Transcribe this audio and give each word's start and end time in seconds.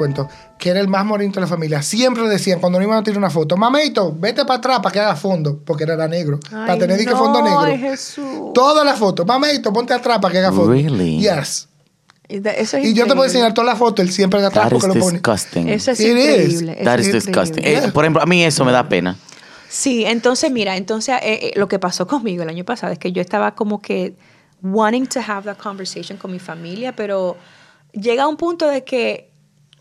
cuento, 0.00 0.28
que 0.58 0.70
era 0.70 0.80
el 0.80 0.88
más 0.88 1.06
bonito 1.06 1.34
de 1.34 1.42
la 1.42 1.46
familia. 1.46 1.82
Siempre 1.82 2.22
le 2.24 2.28
decían, 2.30 2.58
cuando 2.60 2.78
no 2.78 2.84
iban 2.84 2.98
a 2.98 3.02
tirar 3.02 3.18
una 3.18 3.30
foto, 3.30 3.56
mamito, 3.56 4.14
vete 4.18 4.44
para 4.44 4.58
atrás 4.58 4.80
para 4.80 4.92
que 4.92 5.00
haga 5.00 5.16
fondo, 5.16 5.60
porque 5.64 5.84
era 5.84 6.08
negro. 6.08 6.40
para 6.50 6.76
tener 6.78 6.98
que 7.04 7.10
fondo 7.14 7.42
negro. 7.42 7.60
Ay, 7.60 7.78
Jesús. 7.78 8.52
Todas 8.54 8.84
las 8.84 8.98
fotos, 8.98 9.26
mamito, 9.26 9.72
ponte 9.72 9.92
atrás 9.94 10.18
para 10.20 10.32
que 10.32 10.38
haga 10.38 10.52
fondo. 10.52 10.72
Really? 10.72 11.20
Yes. 11.20 11.68
Eso 12.28 12.76
es 12.76 12.86
Y 12.86 12.94
yo 12.94 13.04
te 13.06 13.10
puedo 13.14 13.24
enseñar 13.24 13.52
todas 13.54 13.68
las 13.68 13.78
fotos, 13.78 14.04
él 14.04 14.12
siempre 14.12 14.40
de 14.40 14.46
atrás 14.46 14.68
That 14.68 14.76
is 14.76 14.82
porque 14.84 14.98
lo 14.98 15.04
pone. 15.04 15.18
disgusting. 15.18 15.68
Eso 15.68 15.90
es 15.90 16.00
It 16.00 16.06
is. 16.06 16.12
increíble. 16.24 16.72
eso 16.74 16.84
That 16.84 17.00
es 17.00 17.06
is 17.08 17.14
increíble. 17.14 17.42
disgusting. 17.42 17.64
Eh, 17.66 17.92
por 17.92 18.04
ejemplo, 18.04 18.22
a 18.22 18.26
mí 18.26 18.44
eso 18.44 18.64
me 18.64 18.72
da 18.72 18.88
pena. 18.88 19.16
Sí, 19.68 20.04
entonces 20.04 20.50
mira, 20.50 20.76
entonces 20.76 21.16
eh, 21.22 21.38
eh, 21.42 21.52
lo 21.56 21.68
que 21.68 21.78
pasó 21.78 22.06
conmigo 22.06 22.42
el 22.42 22.48
año 22.48 22.64
pasado 22.64 22.92
es 22.92 22.98
que 22.98 23.12
yo 23.12 23.20
estaba 23.20 23.54
como 23.54 23.80
que 23.80 24.14
wanting 24.62 25.06
to 25.06 25.20
have 25.26 25.44
that 25.44 25.56
conversation 25.58 26.18
con 26.18 26.30
mi 26.32 26.38
familia, 26.38 26.94
pero 26.94 27.36
llega 27.92 28.26
un 28.28 28.36
punto 28.36 28.66
de 28.68 28.84
que 28.84 29.29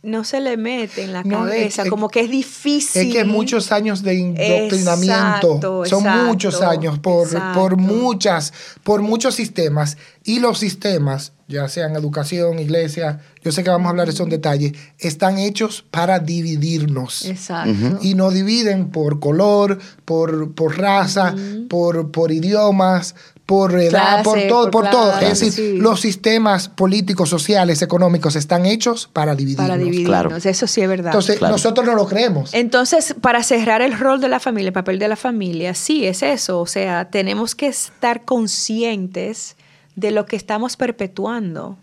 no 0.01 0.23
se 0.23 0.39
le 0.39 0.55
mete 0.57 1.03
en 1.03 1.13
la 1.13 1.23
No, 1.23 1.39
cabeza, 1.39 1.83
es- 1.83 1.89
como 1.89 2.09
que 2.09 2.21
es 2.21 2.29
difícil. 2.29 3.07
Es 3.07 3.13
que 3.13 3.25
muchos 3.25 3.71
años 3.71 4.01
de 4.03 4.15
indoctrinamiento. 4.15 5.55
Exacto, 5.55 5.85
Son 5.85 5.99
exacto, 6.05 6.25
muchos 6.27 6.61
años 6.61 6.99
por, 6.99 7.27
exacto. 7.27 7.59
por 7.59 7.77
muchas, 7.77 8.53
por 8.83 9.01
muchos 9.01 9.35
sistemas. 9.35 9.97
Y 10.23 10.39
los 10.39 10.59
sistemas, 10.59 11.33
ya 11.47 11.67
sean 11.67 11.95
educación, 11.95 12.59
iglesia, 12.59 13.19
yo 13.43 13.51
sé 13.51 13.63
que 13.63 13.69
vamos 13.69 13.87
a 13.87 13.89
hablar 13.89 14.07
de 14.07 14.13
eso 14.13 14.23
en 14.23 14.29
detalle, 14.29 14.73
están 14.99 15.37
hechos 15.39 15.83
para 15.89 16.19
dividirnos. 16.19 17.25
Exacto. 17.25 17.99
Y 18.01 18.13
nos 18.15 18.33
dividen 18.33 18.89
por 18.91 19.19
color, 19.19 19.79
por, 20.05 20.53
por 20.53 20.77
raza, 20.77 21.35
por, 21.69 22.11
por 22.11 22.31
idiomas, 22.31 23.15
por 23.49 23.73
edad, 23.79 23.89
Clase, 23.89 24.23
por 24.23 24.39
todo, 24.47 24.69
por 24.69 24.83
por, 24.83 24.91
todo. 24.91 25.09
clase, 25.17 25.25
Es 25.31 25.39
decir, 25.39 25.53
sí. 25.53 25.77
los 25.79 25.99
sistemas 26.01 26.69
políticos, 26.69 27.29
sociales, 27.29 27.81
económicos 27.81 28.35
están 28.35 28.67
hechos 28.67 29.09
para 29.11 29.33
dividirnos. 29.33 29.67
Para 29.67 29.77
dividirnos, 29.79 30.07
Claro. 30.07 30.35
eso 30.37 30.67
sí 30.67 30.81
es 30.81 30.87
verdad. 30.87 31.07
Entonces, 31.07 31.39
Claro. 31.39 31.53
nosotros 31.55 31.83
no 31.83 31.95
lo 31.95 32.05
creemos. 32.05 32.53
Entonces, 32.53 33.15
para 33.19 33.41
cerrar 33.41 33.81
el 33.81 33.97
rol 33.97 34.21
de 34.21 34.27
la 34.29 34.39
familia, 34.39 34.67
el 34.67 34.73
papel 34.73 34.99
de 34.99 35.07
la 35.07 35.15
familia, 35.15 35.73
sí, 35.73 36.05
es 36.05 36.21
eso. 36.21 36.59
O 36.59 36.67
sea, 36.67 37.09
tenemos 37.09 37.55
que 37.55 37.65
estar 37.67 38.23
conscientes 38.23 39.55
de 39.95 40.11
lo 40.11 40.27
que 40.27 40.35
estamos 40.35 40.77
perpetuando 40.77 41.77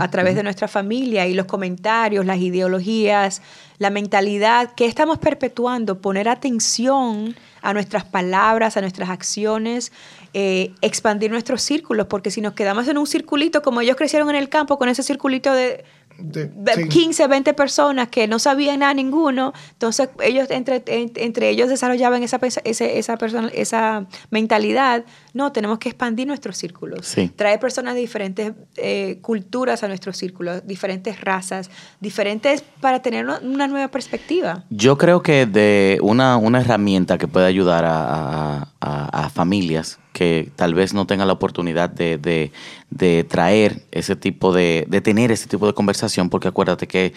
a 0.00 0.10
través 0.10 0.34
de 0.34 0.42
nuestra 0.42 0.66
familia 0.66 1.28
y 1.28 1.34
los 1.34 1.46
comentarios, 1.46 2.26
las 2.26 2.38
ideologías, 2.38 3.40
la 3.78 3.90
mentalidad 3.90 4.72
que 4.74 4.86
estamos 4.86 5.18
perpetuando, 5.18 6.00
poner 6.00 6.28
atención 6.28 7.36
a 7.62 7.72
nuestras 7.72 8.04
palabras, 8.04 8.76
a 8.76 8.80
nuestras 8.80 9.10
acciones, 9.10 9.92
eh, 10.34 10.72
expandir 10.80 11.30
nuestros 11.30 11.62
círculos, 11.62 12.06
porque 12.06 12.30
si 12.30 12.40
nos 12.40 12.52
quedamos 12.54 12.86
en 12.88 12.98
un 12.98 13.06
circulito, 13.06 13.62
como 13.62 13.80
ellos 13.80 13.96
crecieron 13.96 14.30
en 14.30 14.36
el 14.36 14.48
campo, 14.48 14.78
con 14.78 14.88
ese 14.88 15.02
circulito 15.02 15.52
de 15.52 15.84
De- 16.18 16.46
de 16.48 16.74
sí. 16.74 16.88
15, 16.88 17.28
20 17.28 17.54
personas 17.54 18.08
que 18.08 18.28
no 18.28 18.38
sabían 18.38 18.80
nada 18.80 18.92
ninguno, 18.92 19.54
entonces 19.72 20.10
ellos 20.22 20.50
entre, 20.50 20.82
en- 20.86 21.12
entre 21.16 21.48
ellos 21.48 21.68
desarrollaban 21.70 22.22
esa, 22.22 22.38
ese- 22.64 22.98
esa, 22.98 23.16
persona, 23.16 23.48
esa 23.54 24.06
mentalidad. 24.30 25.04
No, 25.32 25.52
tenemos 25.52 25.78
que 25.78 25.88
expandir 25.88 26.26
nuestros 26.26 26.56
círculos, 26.56 27.06
Sí. 27.06 27.30
traer 27.34 27.60
personas 27.60 27.94
de 27.94 28.00
diferentes 28.00 28.52
eh, 28.76 29.18
culturas 29.22 29.82
a 29.82 29.88
nuestros 29.88 30.16
círculos, 30.16 30.66
diferentes 30.66 31.20
razas, 31.20 31.70
diferentes 32.00 32.62
para 32.80 33.00
tener 33.02 33.24
una- 33.26 33.66
nueva 33.68 33.88
perspectiva. 33.88 34.64
Yo 34.70 34.98
creo 34.98 35.22
que 35.22 35.46
de 35.46 35.98
una, 36.02 36.36
una 36.36 36.60
herramienta 36.60 37.18
que 37.18 37.28
puede 37.28 37.46
ayudar 37.46 37.84
a, 37.84 38.58
a- 38.62 38.68
a- 38.80 39.26
a 39.26 39.30
familias 39.30 39.98
que 40.12 40.50
tal 40.56 40.74
vez 40.74 40.92
no 40.92 41.06
tengan 41.06 41.28
la 41.28 41.34
oportunidad 41.34 41.88
de, 41.88 42.18
de- 42.18 42.50
de 42.90 43.24
traer 43.24 43.82
ese 43.92 44.16
tipo 44.16 44.52
de, 44.52 44.84
de 44.88 45.00
tener 45.00 45.30
ese 45.30 45.46
tipo 45.48 45.66
de 45.66 45.74
conversación, 45.74 46.28
porque 46.28 46.48
acuérdate 46.48 46.88
que 46.88 47.12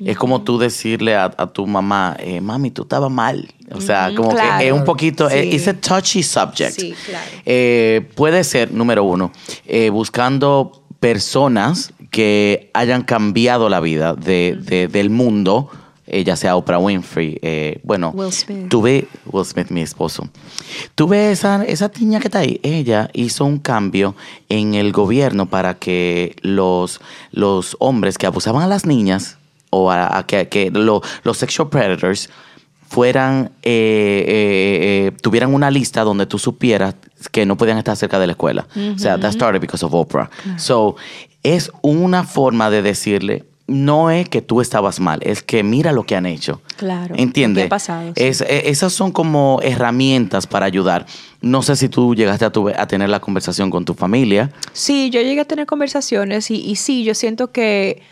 es 0.00 0.16
como 0.16 0.42
tú 0.42 0.58
decirle 0.58 1.14
a, 1.14 1.26
a 1.36 1.46
tu 1.52 1.66
mamá, 1.66 2.16
eh, 2.18 2.40
mami, 2.40 2.70
tú 2.70 2.82
estabas 2.82 3.10
mal. 3.10 3.48
O 3.70 3.80
sea, 3.80 4.12
como 4.14 4.30
claro. 4.30 4.58
que 4.58 4.66
es 4.68 4.72
un 4.72 4.84
poquito, 4.84 5.30
Sí. 5.30 5.36
es 5.52 5.68
a 5.68 5.74
touchy 5.74 6.22
subject. 6.22 6.72
Sí, 6.78 6.94
claro. 7.06 7.26
Eh, 7.46 8.08
puede 8.14 8.44
ser, 8.44 8.72
número 8.72 9.04
uno, 9.04 9.30
eh, 9.66 9.90
buscando 9.90 10.82
personas 11.00 11.92
que 12.10 12.70
hayan 12.74 13.02
cambiado 13.02 13.68
la 13.68 13.80
vida 13.80 14.14
de- 14.14 14.58
de- 14.60 14.88
del 14.88 15.08
mundo, 15.10 15.70
eh, 16.06 16.24
ya 16.24 16.36
sea 16.36 16.56
Oprah 16.56 16.78
Winfrey, 16.78 17.38
eh, 17.40 17.80
bueno, 17.84 18.10
Will 18.14 18.32
Smith. 18.32 18.68
tuve 18.68 19.06
Will 19.26 19.46
Smith, 19.46 19.68
mi 19.70 19.80
esposo. 19.80 20.28
Tuve 20.94 21.30
esa, 21.32 21.64
esa 21.64 21.90
niña 21.98 22.20
que 22.20 22.28
está 22.28 22.40
ahí, 22.40 22.60
ella 22.62 23.08
hizo 23.14 23.44
un 23.46 23.58
cambio 23.58 24.14
en 24.50 24.74
el 24.74 24.92
gobierno 24.92 25.46
para 25.46 25.74
que 25.74 26.36
los, 26.42 27.00
los 27.30 27.76
hombres 27.78 28.18
que 28.18 28.26
abusaban 28.26 28.62
a 28.62 28.66
las 28.66 28.84
niñas 28.84 29.38
o 29.70 29.90
a, 29.90 30.18
a 30.18 30.26
que, 30.26 30.48
que 30.48 30.70
lo- 30.70 31.00
los 31.24 31.38
sexual 31.38 31.70
predators 31.70 32.28
fueran, 32.92 33.50
eh, 33.62 34.24
eh, 34.28 35.06
eh, 35.08 35.12
tuvieran 35.22 35.54
una 35.54 35.70
lista 35.70 36.02
donde 36.04 36.26
tú 36.26 36.38
supieras 36.38 36.94
que 37.30 37.46
no 37.46 37.56
podían 37.56 37.78
estar 37.78 37.96
cerca 37.96 38.18
de 38.18 38.26
la 38.26 38.32
escuela. 38.32 38.66
O 38.94 38.98
sea, 38.98 39.18
that 39.18 39.32
started 39.32 39.60
because 39.62 39.82
of 39.84 39.94
Oprah. 39.94 40.28
So, 40.58 40.96
es 41.42 41.70
una 41.80 42.24
forma 42.24 42.68
de 42.68 42.82
decirle, 42.82 43.44
no 43.66 44.10
es 44.10 44.28
que 44.28 44.42
tú 44.42 44.60
estabas 44.60 45.00
mal, 45.00 45.20
es 45.22 45.42
que 45.42 45.62
mira 45.62 45.92
lo 45.92 46.04
que 46.04 46.16
han 46.16 46.26
hecho. 46.26 46.60
Claro, 46.76 47.14
¿Entiendes? 47.16 47.68
pasado, 47.68 48.12
sí. 48.14 48.22
Es- 48.24 48.42
eh, 48.42 48.64
esas 48.66 48.92
son 48.92 49.10
como 49.10 49.58
herramientas 49.62 50.46
para 50.46 50.66
ayudar. 50.66 51.06
No 51.40 51.62
sé 51.62 51.76
si 51.76 51.88
tú 51.88 52.14
llegaste 52.14 52.44
a, 52.44 52.50
tu- 52.50 52.68
a 52.68 52.86
tener 52.86 53.08
la 53.08 53.20
conversación 53.20 53.70
con 53.70 53.86
tu 53.86 53.94
familia. 53.94 54.50
Sí, 54.74 55.08
yo 55.08 55.22
llegué 55.22 55.40
a 55.40 55.44
tener 55.46 55.64
conversaciones 55.64 56.50
y, 56.50 56.56
y 56.56 56.76
sí, 56.76 57.04
yo 57.04 57.14
siento 57.14 57.52
que, 57.52 58.02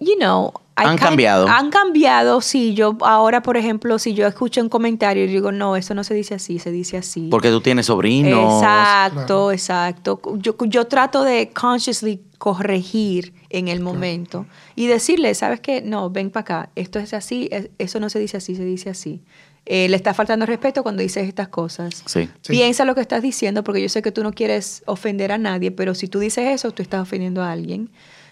you 0.00 0.14
know, 0.18 0.52
Han 0.78 0.98
cambiado. 0.98 1.48
Han 1.48 1.70
cambiado, 1.70 2.40
sí. 2.42 2.74
Yo 2.74 2.98
ahora, 3.00 3.42
por 3.42 3.56
ejemplo, 3.56 3.98
si 3.98 4.12
yo 4.14 4.26
escucho 4.26 4.60
un 4.60 4.68
comentario 4.68 5.24
y 5.24 5.26
digo, 5.26 5.50
no, 5.50 5.74
eso 5.74 5.94
no 5.94 6.04
se 6.04 6.12
dice 6.14 6.34
así, 6.34 6.58
se 6.58 6.70
dice 6.70 6.98
así. 6.98 7.28
Porque 7.30 7.48
tú 7.50 7.60
tienes 7.62 7.86
sobrinos. 7.86 8.62
Exacto, 8.62 9.52
exacto. 9.52 10.20
Yo, 10.38 10.54
yo 10.66 10.86
trato 10.86 11.22
de 11.24 11.50
consciously 11.50 12.20
corregir 12.38 13.32
en 13.48 13.68
el 13.68 13.80
momento 13.80 14.44
y 14.74 14.86
decirle, 14.86 15.34
¿sabes 15.34 15.60
qué? 15.60 15.80
No, 15.82 16.10
ven 16.10 16.30
para 16.30 16.42
acá, 16.42 16.70
esto 16.76 16.98
es 16.98 17.14
así, 17.14 17.48
es- 17.50 17.70
eso 17.78 17.98
no 18.00 18.10
se 18.10 18.18
dice 18.18 18.36
así, 18.36 18.54
se 18.54 18.64
dice 18.64 18.90
así. 18.90 19.22
Eh, 19.64 19.88
le 19.88 19.96
está 19.96 20.14
faltando 20.14 20.46
respeto 20.46 20.82
cuando 20.82 21.02
dices 21.02 21.26
estas 21.26 21.48
cosas. 21.48 22.02
Sí. 22.06 22.28
Sí. 22.42 22.52
Piensa 22.52 22.84
lo 22.84 22.94
que 22.94 23.00
estás 23.00 23.22
diciendo, 23.22 23.64
porque 23.64 23.82
yo 23.82 23.88
sé 23.88 24.00
que 24.02 24.12
tú 24.12 24.22
no 24.22 24.32
quieres 24.32 24.82
ofender 24.86 25.32
a 25.32 25.38
nadie, 25.38 25.70
pero 25.72 25.94
si 25.94 26.06
tú 26.06 26.18
dices 26.20 26.48
eso, 26.52 26.70
tú 26.70 26.82
estás 26.82 27.00
ofendiendo 27.00 27.42
a 27.42 27.50
alguien. 27.50 27.90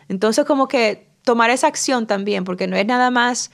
Entonces, 0.08 0.44
como 0.44 0.68
que 0.68 1.08
tomar 1.24 1.50
esa 1.50 1.66
acción 1.66 2.06
también, 2.06 2.44
porque 2.44 2.66
no 2.66 2.76
es 2.76 2.86
nada 2.86 3.10
más 3.10 3.50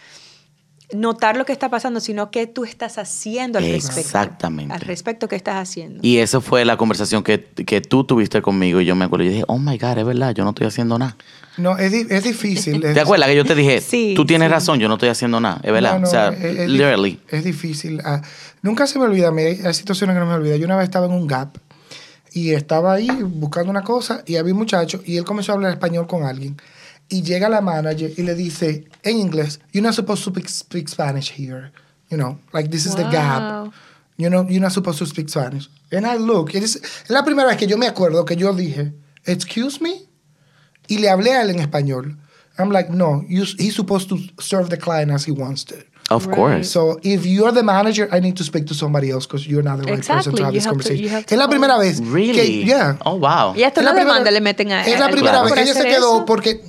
notar 0.92 1.36
lo 1.36 1.44
que 1.44 1.52
está 1.52 1.68
pasando, 1.68 2.00
sino 2.00 2.32
qué 2.32 2.48
tú 2.48 2.64
estás 2.64 2.98
haciendo 2.98 3.58
al 3.58 3.64
respecto. 3.64 4.00
Exactamente. 4.00 4.74
Al 4.74 4.80
respecto 4.80 5.28
que 5.28 5.36
estás 5.36 5.54
haciendo. 5.56 6.00
Y 6.02 6.16
esa 6.18 6.40
fue 6.40 6.64
la 6.64 6.76
conversación 6.76 7.22
que, 7.22 7.44
que 7.44 7.80
tú 7.80 8.02
tuviste 8.02 8.42
conmigo 8.42 8.80
y 8.80 8.86
yo 8.86 8.96
me 8.96 9.04
acuerdo. 9.04 9.24
Yo 9.26 9.30
dije, 9.30 9.44
oh 9.46 9.58
my 9.58 9.78
God, 9.78 9.98
es 9.98 10.04
verdad, 10.04 10.34
yo 10.34 10.42
no 10.42 10.50
estoy 10.50 10.66
haciendo 10.66 10.98
nada. 10.98 11.16
No, 11.58 11.78
es, 11.78 11.92
di- 11.92 12.06
es 12.10 12.24
difícil. 12.24 12.84
es- 12.84 12.94
¿Te 12.94 13.00
acuerdas 13.00 13.28
que 13.28 13.36
yo 13.36 13.44
te 13.44 13.54
dije, 13.54 13.80
Sí, 13.80 14.14
tú 14.16 14.26
tienes 14.26 14.48
sí. 14.48 14.52
razón, 14.52 14.80
yo 14.80 14.88
no 14.88 14.94
estoy 14.94 15.10
haciendo 15.10 15.38
nada? 15.38 15.60
Es 15.62 15.70
verdad. 15.72 15.92
No, 15.92 15.98
no, 16.00 16.08
o 16.08 16.10
sea, 16.10 16.28
es- 16.30 16.68
literally. 16.68 17.20
Es 17.28 17.44
difícil. 17.44 18.00
Ah, 18.04 18.20
nunca 18.62 18.88
se 18.88 18.98
me 18.98 19.04
olvida, 19.04 19.30
mí 19.30 19.42
hay, 19.42 19.60
hay 19.64 19.74
situaciones 19.74 20.14
que 20.14 20.20
no 20.20 20.26
me 20.26 20.34
olvida. 20.34 20.56
Yo 20.56 20.66
una 20.66 20.74
vez 20.76 20.84
estaba 20.86 21.06
en 21.06 21.12
un 21.12 21.28
Gap 21.28 21.56
y 22.32 22.50
estaba 22.50 22.94
ahí 22.94 23.08
buscando 23.22 23.70
una 23.70 23.82
cosa 23.84 24.24
y 24.26 24.34
había 24.36 24.52
un 24.54 24.58
muchacho 24.58 25.00
y 25.06 25.18
él 25.18 25.24
comenzó 25.24 25.52
a 25.52 25.54
hablar 25.54 25.70
español 25.70 26.08
con 26.08 26.24
alguien. 26.24 26.56
Y 27.10 27.22
llega 27.22 27.48
la 27.48 27.60
manager 27.60 28.12
y 28.16 28.22
le 28.22 28.34
dice 28.34 28.84
en 29.02 29.16
inglés, 29.18 29.58
you're 29.72 29.82
not 29.82 29.94
supposed 29.94 30.22
to 30.24 30.30
speak, 30.30 30.48
speak 30.48 30.88
Spanish 30.88 31.30
here. 31.30 31.72
You 32.08 32.16
know, 32.16 32.38
like 32.52 32.70
this 32.70 32.86
is 32.86 32.94
the 32.94 33.04
Gap. 33.10 33.72
You 34.16 34.28
know, 34.30 34.46
you're 34.48 34.60
not 34.60 34.72
supposed 34.72 34.98
to 34.98 35.06
speak 35.06 35.28
Spanish. 35.28 35.68
And 35.92 36.06
I 36.06 36.16
look, 36.18 36.54
it 36.54 36.62
is- 36.62 36.76
es 36.76 37.10
la 37.10 37.22
primera 37.24 37.48
vez 37.48 37.56
que 37.56 37.66
yo 37.66 37.76
me 37.76 37.86
acuerdo 37.88 38.24
que 38.24 38.36
yo 38.36 38.52
dije, 38.52 38.92
excuse 39.26 39.80
me, 39.80 40.02
y 40.88 40.98
le 40.98 41.08
hablé 41.08 41.32
a 41.32 41.42
él 41.42 41.50
en 41.50 41.60
español. 41.60 42.16
I'm 42.58 42.70
like, 42.70 42.90
no, 42.90 43.22
you, 43.28 43.44
he's 43.58 43.74
supposed 43.74 44.08
to 44.10 44.18
serve 44.40 44.68
the 44.70 44.76
client 44.76 45.10
as 45.10 45.24
he 45.26 45.32
wants 45.32 45.64
to. 45.66 45.76
Of 46.10 46.26
Right. 46.26 46.34
course. 46.36 46.68
So 46.70 46.98
if 47.04 47.24
you're 47.24 47.52
the 47.52 47.62
manager, 47.62 48.08
I 48.10 48.18
need 48.18 48.34
to 48.38 48.42
speak 48.44 48.66
to 48.66 48.74
somebody 48.74 49.10
else 49.10 49.26
because 49.26 49.46
you're 49.46 49.62
not 49.62 49.78
the 49.78 49.84
right 49.84 50.04
person 50.04 50.34
to 50.34 50.42
have 50.42 50.52
you 50.52 50.58
this 50.58 50.64
have 50.66 50.72
conversation. 50.72 51.08
to 51.24 51.34
es 51.34 51.38
la 51.38 51.46
primera 51.46 51.78
vez 51.78 52.00
Really? 52.00 52.34
que, 52.34 52.64
yeah. 52.64 52.96
Oh, 53.04 53.14
wow. 53.16 53.54
Y 53.56 53.62
hasta 53.62 53.80
Es 53.80 53.84
la 53.86 53.92
demanda 53.94 54.28
le 54.32 54.40
meten 54.40 54.72
a 54.72 54.84
Es 54.84 54.98
la 54.98 55.08
primera 55.08 55.40
vez 55.44 55.52
que 55.52 55.62
ella 55.62 55.72
se 55.74 55.84
quedó 55.84 56.16
eso. 56.16 56.24
porque 56.26 56.60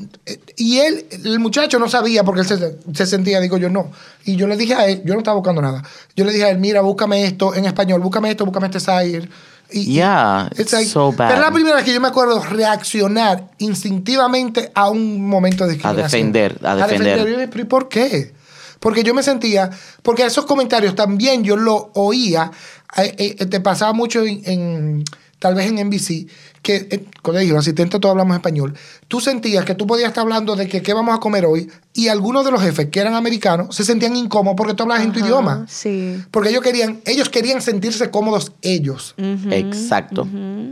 y 0.55 0.77
él, 0.77 1.05
el 1.23 1.39
muchacho 1.39 1.79
no 1.79 1.89
sabía 1.89 2.23
porque 2.23 2.41
él 2.41 2.47
se, 2.47 2.77
se 2.93 3.05
sentía, 3.05 3.39
digo 3.39 3.57
yo 3.57 3.69
no. 3.69 3.91
Y 4.25 4.35
yo 4.35 4.47
le 4.47 4.55
dije 4.55 4.75
a 4.75 4.85
él, 4.87 5.01
yo 5.03 5.13
no 5.13 5.19
estaba 5.19 5.35
buscando 5.35 5.61
nada. 5.61 5.83
Yo 6.15 6.25
le 6.25 6.31
dije 6.31 6.45
a 6.45 6.49
él, 6.51 6.59
mira, 6.59 6.81
búscame 6.81 7.25
esto 7.25 7.55
en 7.55 7.65
español, 7.65 8.01
búscame 8.01 8.29
esto, 8.29 8.45
búscame 8.45 8.67
este 8.67 8.79
sire. 8.79 9.27
Y, 9.73 9.93
Yeah, 9.95 10.49
it's 10.57 10.73
like- 10.73 10.89
so 10.89 11.11
bad. 11.11 11.29
Pero 11.29 11.41
es 11.41 11.47
la 11.47 11.51
primera 11.53 11.75
vez 11.77 11.85
que 11.85 11.93
yo 11.93 12.01
me 12.01 12.09
acuerdo 12.09 12.41
reaccionar 12.43 13.49
instintivamente 13.59 14.71
a 14.75 14.89
un 14.89 15.27
momento 15.27 15.65
de 15.65 15.73
discriminación. 15.73 16.31
defender, 16.33 16.59
a 16.63 16.75
defender. 16.75 17.19
Yo 17.19 17.25
dije, 17.25 17.47
¿Pero 17.47 17.61
y 17.63 17.65
por 17.65 17.89
qué? 17.89 18.33
Porque 18.79 19.03
yo 19.03 19.13
me 19.13 19.23
sentía, 19.23 19.69
porque 20.01 20.25
esos 20.25 20.45
comentarios 20.45 20.95
también 20.95 21.43
yo 21.43 21.55
lo 21.55 21.91
oía, 21.93 22.51
eh, 22.97 23.35
eh, 23.39 23.45
te 23.45 23.59
pasaba 23.59 23.93
mucho 23.93 24.23
en, 24.25 24.41
en- 24.45 25.03
tal 25.41 25.55
vez 25.55 25.65
en 25.65 25.79
NBC, 25.87 26.27
que, 26.61 26.87
eh, 26.91 27.03
colegio, 27.23 27.57
asistente, 27.57 27.97
todos 27.99 28.11
hablamos 28.13 28.35
español, 28.35 28.75
tú 29.07 29.19
sentías 29.19 29.65
que 29.65 29.73
tú 29.73 29.87
podías 29.87 30.09
estar 30.09 30.21
hablando 30.21 30.55
de 30.55 30.67
que 30.67 30.83
qué 30.83 30.93
vamos 30.93 31.15
a 31.15 31.19
comer 31.19 31.47
hoy 31.47 31.67
y 31.95 32.09
algunos 32.09 32.45
de 32.45 32.51
los 32.51 32.61
jefes 32.61 32.89
que 32.91 32.99
eran 32.99 33.15
americanos 33.15 33.75
se 33.75 33.83
sentían 33.83 34.15
incómodos 34.15 34.55
porque 34.55 34.75
tú 34.75 34.83
hablabas 34.83 35.03
en 35.03 35.11
tu 35.13 35.19
idioma. 35.19 35.65
Sí. 35.67 36.23
Porque 36.29 36.49
ellos 36.49 36.61
querían, 36.61 37.01
ellos 37.07 37.29
querían 37.29 37.59
sentirse 37.63 38.11
cómodos 38.11 38.51
ellos. 38.61 39.15
Exacto. 39.17 40.27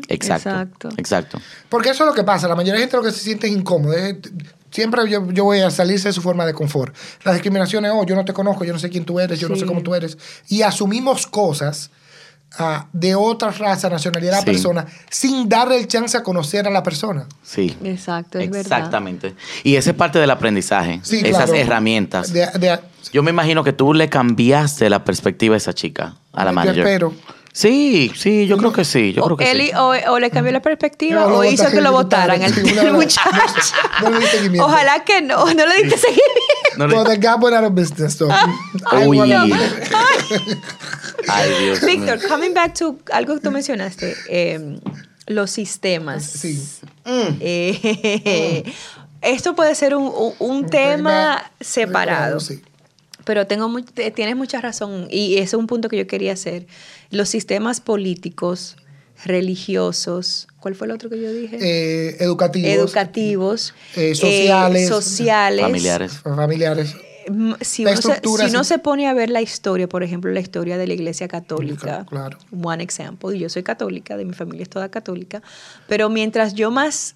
Exacto. 0.08 0.50
exacto. 0.50 0.90
Exacto. 0.98 1.42
Porque 1.68 1.90
eso 1.90 2.04
es 2.04 2.10
lo 2.10 2.14
que 2.14 2.24
pasa. 2.24 2.48
La 2.48 2.56
mayoría 2.56 2.76
de 2.76 2.82
gente 2.82 2.96
lo 2.98 3.02
que 3.04 3.12
se 3.12 3.20
siente 3.22 3.48
es 3.48 3.54
incómodo. 3.54 3.94
Es- 3.94 4.18
siempre 4.70 5.02
yo, 5.10 5.32
yo 5.32 5.46
voy 5.46 5.62
a 5.62 5.72
salirse 5.72 6.10
de 6.10 6.14
su 6.14 6.22
forma 6.22 6.46
de 6.46 6.54
confort. 6.54 6.96
La 7.24 7.34
discriminación 7.34 7.86
es, 7.86 7.92
oh, 7.92 8.06
yo 8.06 8.16
no 8.16 8.24
te 8.24 8.34
conozco, 8.34 8.64
yo 8.64 8.74
no 8.74 8.78
sé 8.78 8.92
quién 8.92 9.04
tú 9.04 9.20
eres, 9.20 9.40
yo 9.40 9.50
no 9.50 9.56
sé 9.56 9.66
cómo 9.66 9.82
tú 9.82 9.96
eres. 9.96 10.16
Y 10.48 10.62
asumimos 10.62 11.26
cosas 11.26 11.90
ah, 12.58 12.88
de 12.94 13.16
otra 13.16 13.52
raza, 13.52 13.90
nacionalidad, 13.90 14.40
Sí. 14.40 14.46
persona, 14.46 14.86
sin 15.10 15.48
darle 15.48 15.78
el 15.80 15.88
chance 15.88 16.18
a 16.18 16.24
conocer 16.24 16.68
a 16.68 16.70
la 16.72 16.82
persona. 16.84 17.26
Sí. 17.44 17.76
Exacto, 17.84 18.40
es 18.40 18.50
verdad. 18.50 18.78
Exactamente. 18.80 19.36
Y 19.64 19.76
esa 19.76 19.92
es 19.92 19.96
parte 19.96 20.20
del 20.20 20.32
aprendizaje. 20.32 21.00
Sí, 21.04 21.18
Esas 21.20 21.46
claro. 21.46 21.56
herramientas. 21.56 22.34
De- 22.34 22.48
de- 22.58 22.80
Yo 23.14 23.24
me 23.24 23.32
imagino 23.32 23.64
que 23.64 23.74
tú 23.74 23.94
le 23.94 24.10
cambiaste 24.10 24.90
la 24.90 25.04
perspectiva 25.04 25.56
a 25.56 25.58
esa 25.58 25.74
chica, 25.74 26.16
a 26.34 26.44
la 26.46 26.52
yo 26.52 26.56
manager. 26.56 26.80
espero. 26.88 27.14
Sí, 27.52 28.12
sí, 28.16 28.46
yo 28.46 28.58
creo 28.58 28.72
que 28.72 28.86
sí. 28.86 29.12
Yo 29.12 29.24
O, 29.24 29.26
creo 29.26 29.38
que 29.38 29.52
sí. 29.52 29.72
o, 29.76 29.94
o 30.14 30.20
le 30.20 30.30
cambió 30.30 30.52
la 30.54 30.62
perspectiva 30.62 31.22
No, 31.22 31.38
o 31.38 31.44
hizo 31.44 31.68
que 31.72 31.82
lo 31.82 31.92
votaran 31.92 32.40
de 32.40 32.48
las- 32.48 32.94
muchacho. 32.94 33.30
no 34.04 34.10
le 34.12 34.20
di 34.20 34.26
seguimiento. 34.28 34.66
Ojalá 34.68 35.04
que 35.04 35.22
no, 35.24 35.46
no 35.46 35.66
le 35.66 35.76
diste 35.84 35.98
seguimiento. 35.98 36.24
No 36.78 36.88
le- 36.88 36.96
Well, 36.96 37.06
the 37.06 37.18
Gap 37.18 37.42
went 37.42 37.56
out 37.58 37.66
of 37.66 37.74
business, 37.74 38.14
so 38.14 38.30
I 38.30 39.08
Uy. 39.08 39.18
Víctor, 41.86 42.20
coming 42.28 42.54
back 42.54 42.74
to 42.78 42.98
algo 43.12 43.36
que 43.36 43.42
tú 43.42 43.52
mencionaste, 43.52 44.16
eh, 44.30 44.80
los 45.28 45.52
sistemas. 45.52 46.24
Sí. 46.24 46.62
Eh, 47.06 48.64
Esto 49.22 49.54
puede 49.56 49.76
ser 49.76 49.96
un, 49.96 50.06
un- 50.08 50.34
un 50.40 50.66
tema 50.70 51.52
separado. 51.60 52.40
Sí. 52.40 52.62
Pero 53.26 53.46
tengo 53.48 53.70
tienes 54.16 54.36
mucha 54.36 54.62
razón 54.62 55.08
y 55.12 55.34
ese 55.36 55.44
es 55.44 55.54
un 55.56 55.68
punto 55.68 55.90
que 55.90 55.98
yo 55.98 56.08
quería 56.08 56.34
hacer. 56.34 56.66
Los 57.12 57.30
sistemas 57.30 57.82
políticos, 57.82 58.78
religiosos, 59.26 60.48
¿cuál 60.60 60.74
fue 60.76 60.88
el 60.88 60.92
otro 60.94 61.10
que 61.10 61.22
yo 61.22 61.32
dije? 61.34 61.58
Eh, 61.60 62.18
educativos, 62.22 62.72
Educativos, 62.72 63.74
eh, 63.96 64.16
sociales, 64.16 64.88
sociales, 64.88 65.62
Familiares. 65.64 66.14
familiares. 66.24 66.96
Si 67.62 67.86
uno, 67.86 67.96
se, 68.02 68.22
si 68.22 68.46
uno 68.50 68.64
se 68.64 68.80
pone 68.80 69.08
a 69.08 69.14
ver 69.14 69.30
la 69.30 69.42
historia, 69.42 69.88
por 69.88 70.04
ejemplo, 70.04 70.32
la 70.32 70.40
historia 70.40 70.78
de 70.78 70.88
la 70.88 70.94
Iglesia 70.94 71.28
Católica, 71.28 72.06
Claro. 72.10 72.38
one 72.62 72.84
example, 72.84 73.38
yo 73.38 73.50
soy 73.50 73.64
católica, 73.64 74.18
de 74.18 74.26
mi 74.26 74.34
familia 74.34 74.64
es 74.64 74.70
toda 74.70 74.90
católica, 74.90 75.42
pero 75.88 76.10
mientras 76.10 76.54
yo 76.54 76.72
más 76.72 77.16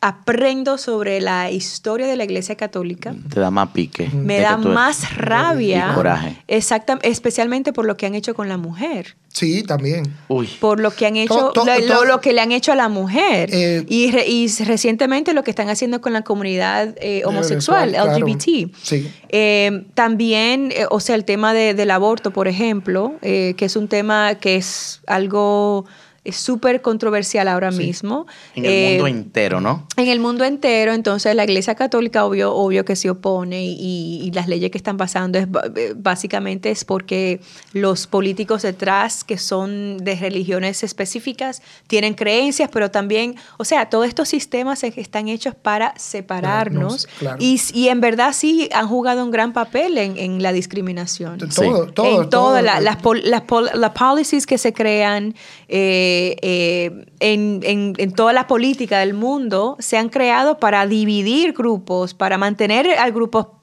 aprendo 0.00 0.76
sobre 0.78 1.20
la 1.20 1.50
historia 1.50 2.06
de 2.06 2.16
la 2.16 2.24
Iglesia 2.24 2.54
Católica, 2.54 3.14
Te 3.32 3.40
da 3.40 3.50
más 3.50 3.70
pique. 3.70 4.08
me 4.12 4.40
da 4.40 4.56
más 4.58 5.16
rabia, 5.16 5.88
Y 5.90 5.94
coraje. 5.94 6.36
exacta- 6.48 6.98
especialmente 7.02 7.72
por 7.72 7.86
lo 7.86 7.96
que 7.96 8.06
han 8.06 8.14
hecho 8.14 8.34
con 8.34 8.48
la 8.48 8.56
mujer. 8.58 9.16
Sí, 9.28 9.62
también. 9.62 10.14
Uy. 10.28 10.46
Por 10.60 10.80
lo 10.80 10.90
que 10.94 11.06
han 11.06 11.16
hecho, 11.16 11.50
to- 11.52 11.64
lo, 11.64 11.78
lo- 11.78 11.86
to- 11.98 12.04
lo 12.06 12.20
que 12.20 12.32
le 12.32 12.40
han 12.40 12.52
hecho 12.52 12.72
a 12.72 12.74
la 12.74 12.88
mujer. 12.88 13.50
Eh, 13.52 13.84
y, 13.88 14.10
re- 14.10 14.26
y 14.26 14.48
recientemente 14.64 15.34
lo 15.34 15.42
que 15.44 15.50
están 15.50 15.68
haciendo 15.68 16.00
con 16.00 16.12
la 16.14 16.22
comunidad 16.22 16.94
eh, 17.00 17.22
homosexual, 17.26 17.90
claro. 17.90 18.12
LGBT. 18.16 18.70
Sí. 18.82 19.10
Eh, 19.28 19.84
también, 19.94 20.72
eh, 20.72 20.86
o 20.90 21.00
sea, 21.00 21.16
el 21.16 21.24
tema 21.24 21.52
de- 21.52 21.74
del 21.74 21.90
aborto, 21.90 22.30
por 22.30 22.48
ejemplo, 22.48 23.14
eh, 23.22 23.54
que 23.58 23.64
es 23.66 23.76
un 23.76 23.88
tema 23.88 24.36
que 24.36 24.56
es 24.56 25.00
algo 25.06 25.84
eh, 26.28 26.32
súper 26.32 26.82
controversial 26.82 27.48
ahora 27.48 27.70
mismo. 27.70 28.26
En 28.54 28.64
el 28.64 28.70
Eh, 28.72 28.88
mundo 28.90 29.06
entero, 29.06 29.60
¿no? 29.60 29.86
en 29.96 30.08
el 30.08 30.20
mundo 30.20 30.44
entero, 30.44 30.92
entonces 30.92 31.34
la 31.34 31.44
Iglesia 31.44 31.74
Católica 31.74 32.24
obvio, 32.24 32.54
obvio 32.54 32.84
que 32.84 32.96
se 32.96 33.08
opone 33.10 33.64
y, 33.64 34.20
y 34.22 34.30
las 34.32 34.48
leyes 34.48 34.70
que 34.70 34.78
están 34.78 34.96
pasando 34.96 35.38
es 35.38 35.46
eh, 35.76 35.94
básicamente 35.96 36.70
es 36.70 36.84
porque 36.84 37.40
los 37.72 38.06
políticos 38.06 38.62
detrás 38.62 39.24
que 39.24 39.38
son 39.38 39.98
de 39.98 40.14
religiones 40.16 40.82
específicas 40.82 41.62
tienen 41.86 42.14
creencias, 42.14 42.68
pero 42.72 42.90
también, 42.90 43.36
o 43.58 43.64
sea, 43.64 43.88
todos 43.90 44.06
estos 44.06 44.28
sistemas 44.28 44.82
es- 44.84 44.96
están 44.98 45.28
hechos 45.28 45.54
para 45.54 45.94
separarnos 45.96 47.06
Claro. 47.18 47.36
y, 47.40 47.60
y 47.74 47.88
en 47.88 48.00
verdad 48.00 48.32
sí 48.32 48.68
han 48.72 48.88
jugado 48.88 49.24
un 49.24 49.30
gran 49.30 49.52
papel 49.52 49.98
en, 49.98 50.16
en 50.16 50.42
la 50.42 50.52
discriminación 50.52 51.38
Todo, 51.38 51.50
Sí. 51.50 51.60
todo. 51.62 51.82
en 51.86 51.92
todo. 51.94 52.28
todas 52.28 52.62
la- 52.64 52.80
las, 52.80 52.96
pol- 52.96 53.22
las, 53.24 53.42
pol- 53.42 53.70
las 53.74 53.90
policies 53.92 54.46
que 54.46 54.58
se 54.58 54.72
crean 54.72 55.34
eh, 55.68 56.15
eh, 56.42 57.06
en, 57.20 57.60
en- 57.62 57.94
en 57.98 58.12
toda 58.12 58.32
la 58.32 58.46
política 58.46 58.98
del 59.00 59.14
mundo 59.14 59.76
se 59.78 59.96
han 59.98 60.08
creado 60.08 60.58
para 60.58 60.86
dividir 60.86 61.52
grupos, 61.52 62.14
para 62.14 62.38
mantener 62.38 62.86
al 62.98 63.12
grupo 63.12 63.60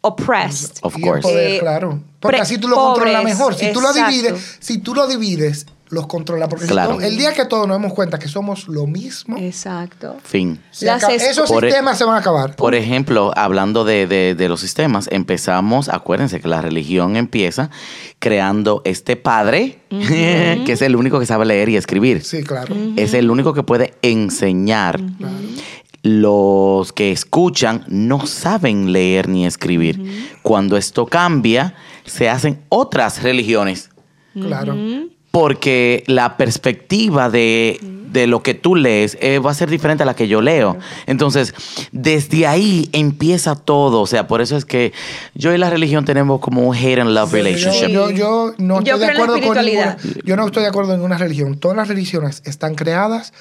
oppressed. 0.00 0.72
Of 0.82 0.96
Y 0.98 1.02
el 1.02 1.08
course. 1.08 1.22
poder, 1.22 1.50
Eh, 1.50 1.58
claro. 1.60 2.00
Porque 2.20 2.40
así 2.40 2.58
tú 2.58 2.68
lo 2.68 2.76
controlas 2.76 3.24
mejor. 3.24 3.54
Si 3.54 3.72
tú 3.72 3.80
lo 3.80 3.88
exacto. 3.90 4.10
divides, 4.10 4.56
si 4.60 4.78
tú 4.78 4.94
lo 4.94 5.06
divides, 5.06 5.66
los 5.90 6.06
controlas. 6.06 6.48
Porque 6.48 6.64
si 6.64 6.70
Claro. 6.70 6.94
no, 6.94 7.00
el 7.00 7.16
día 7.16 7.32
que 7.34 7.44
todos 7.44 7.68
nos 7.68 7.76
demos 7.76 7.92
cuenta 7.94 8.18
que 8.18 8.26
somos 8.28 8.68
lo 8.68 8.86
mismo, 8.86 9.36
Exacto. 9.38 10.16
Fin. 10.24 10.60
esos 10.72 11.48
Por 11.50 11.64
e- 11.64 11.68
sistemas 11.68 11.98
se 11.98 12.04
van 12.04 12.16
a 12.16 12.18
acabar. 12.18 12.56
Por 12.56 12.74
ejemplo, 12.74 13.32
hablando 13.36 13.84
de, 13.84 14.06
de- 14.06 14.34
de 14.34 14.48
los 14.48 14.60
sistemas, 14.60 15.08
empezamos, 15.12 15.88
acuérdense 15.88 16.40
que 16.40 16.48
la 16.48 16.60
religión 16.60 17.16
empieza 17.16 17.70
creando 18.18 18.82
este 18.84 19.16
padre, 19.16 19.80
que 19.90 20.64
es 20.72 20.82
el 20.82 20.96
único 20.96 21.20
que 21.20 21.26
sabe 21.26 21.44
leer 21.44 21.68
y 21.68 21.76
escribir. 21.76 22.24
Sí, 22.24 22.42
claro. 22.42 22.74
Es 22.96 23.14
el 23.14 23.30
único 23.30 23.52
que 23.54 23.62
puede 23.62 23.94
enseñar. 24.02 25.00
Los 26.02 26.92
que 26.92 27.12
escuchan 27.12 27.84
no 27.88 28.26
saben 28.26 28.92
leer 28.92 29.26
ni 29.28 29.46
escribir. 29.46 30.36
Cuando 30.42 30.76
esto 30.76 31.06
cambia, 31.06 31.74
se 32.04 32.28
hacen 32.28 32.62
otras 32.68 33.22
religiones. 33.22 33.88
Claro. 34.34 34.76
Porque 35.34 36.04
la 36.06 36.36
perspectiva 36.36 37.28
de, 37.28 37.80
de 38.12 38.28
lo 38.28 38.40
que 38.44 38.54
tú 38.54 38.76
lees 38.76 39.18
eh, 39.20 39.40
va 39.40 39.50
a 39.50 39.54
ser 39.54 39.68
diferente 39.68 40.04
a 40.04 40.06
la 40.06 40.14
que 40.14 40.28
yo 40.28 40.40
leo. 40.40 40.78
Entonces, 41.06 41.52
desde 41.90 42.46
ahí 42.46 42.88
empieza 42.92 43.56
todo. 43.56 44.00
O 44.00 44.06
sea, 44.06 44.28
por 44.28 44.40
eso 44.40 44.56
es 44.56 44.64
que 44.64 44.92
yo 45.34 45.52
y 45.52 45.58
la 45.58 45.70
religión 45.70 46.04
tenemos 46.04 46.38
como 46.38 46.62
un 46.62 46.76
hate 46.76 47.00
and 47.00 47.10
love 47.10 47.32
Yo, 47.32 47.36
relationship. 47.36 47.88
yo, 47.88 48.10
yo 48.12 48.54
no 48.58 48.80
Yo 48.82 48.94
estoy 48.94 49.08
de 49.08 49.12
acuerdo 49.12 49.32
con 49.32 49.40
ninguna, 49.40 49.60
espiritualidad. 49.60 50.22
yo 50.24 50.36
no 50.36 50.46
estoy 50.46 50.62
de 50.62 50.68
acuerdo 50.68 50.92
en 50.92 50.98
ninguna 51.00 51.18
religión. 51.18 51.58
Todas 51.58 51.76
las 51.76 51.88
religiones 51.88 52.40
están 52.44 52.76
creadas 52.76 53.32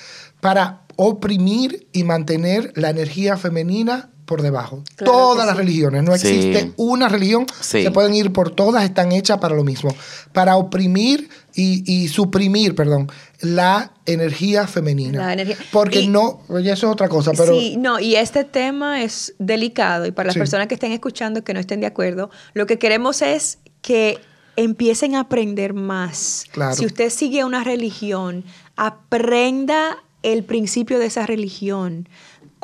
para 0.41 0.81
oprimir 0.95 1.87
y 1.93 2.03
mantener 2.05 2.71
la 2.75 2.89
energía 2.89 3.37
femenina 3.37 4.09
por 4.33 4.41
debajo. 4.41 4.81
Claro 4.95 5.11
todas 5.13 5.45
las 5.45 5.55
sí. 5.55 5.61
religiones, 5.61 6.01
no 6.01 6.17
Sí. 6.17 6.27
existe 6.27 6.71
una 6.77 7.07
religión, 7.07 7.45
Sí. 7.61 7.83
se 7.83 7.91
pueden 7.91 8.15
ir 8.15 8.33
por 8.33 8.49
todas, 8.49 8.83
están 8.83 9.11
hechas 9.11 9.37
para 9.37 9.53
lo 9.55 9.63
mismo, 9.63 9.93
para 10.31 10.55
oprimir 10.57 11.29
y, 11.53 11.83
y 11.85 12.07
suprimir, 12.07 12.73
perdón, 12.73 13.11
la 13.41 13.91
energía 14.07 14.65
femenina. 14.65 15.19
La 15.27 15.33
energía- 15.33 15.57
Porque 15.71 16.01
y- 16.01 16.07
no, 16.07 16.41
eso 16.49 16.71
es 16.71 16.83
otra 16.83 17.09
cosa, 17.09 17.31
pero 17.37 17.53
Sí, 17.59 17.77
no, 17.77 17.99
y 17.99 18.15
este 18.15 18.43
tema 18.43 19.03
es 19.03 19.35
delicado 19.37 20.07
y 20.07 20.11
para 20.11 20.27
las 20.27 20.33
Sí. 20.33 20.39
personas 20.39 20.65
que 20.67 20.73
estén 20.73 20.91
escuchando 20.93 21.43
que 21.43 21.53
no 21.53 21.59
estén 21.59 21.79
de 21.79 21.85
acuerdo, 21.85 22.31
lo 22.55 22.65
que 22.65 22.79
queremos 22.79 23.21
es 23.21 23.59
que 23.83 24.17
empiecen 24.55 25.13
a 25.15 25.19
aprender 25.21 25.73
más. 25.75 26.45
Claro. 26.51 26.75
Si 26.75 26.85
usted 26.87 27.11
sigue 27.11 27.43
una 27.43 27.63
religión, 27.63 28.43
aprenda 28.77 29.97
el 30.23 30.43
principio 30.43 30.99
de 30.99 31.07
esa 31.07 31.25
religión. 31.25 32.07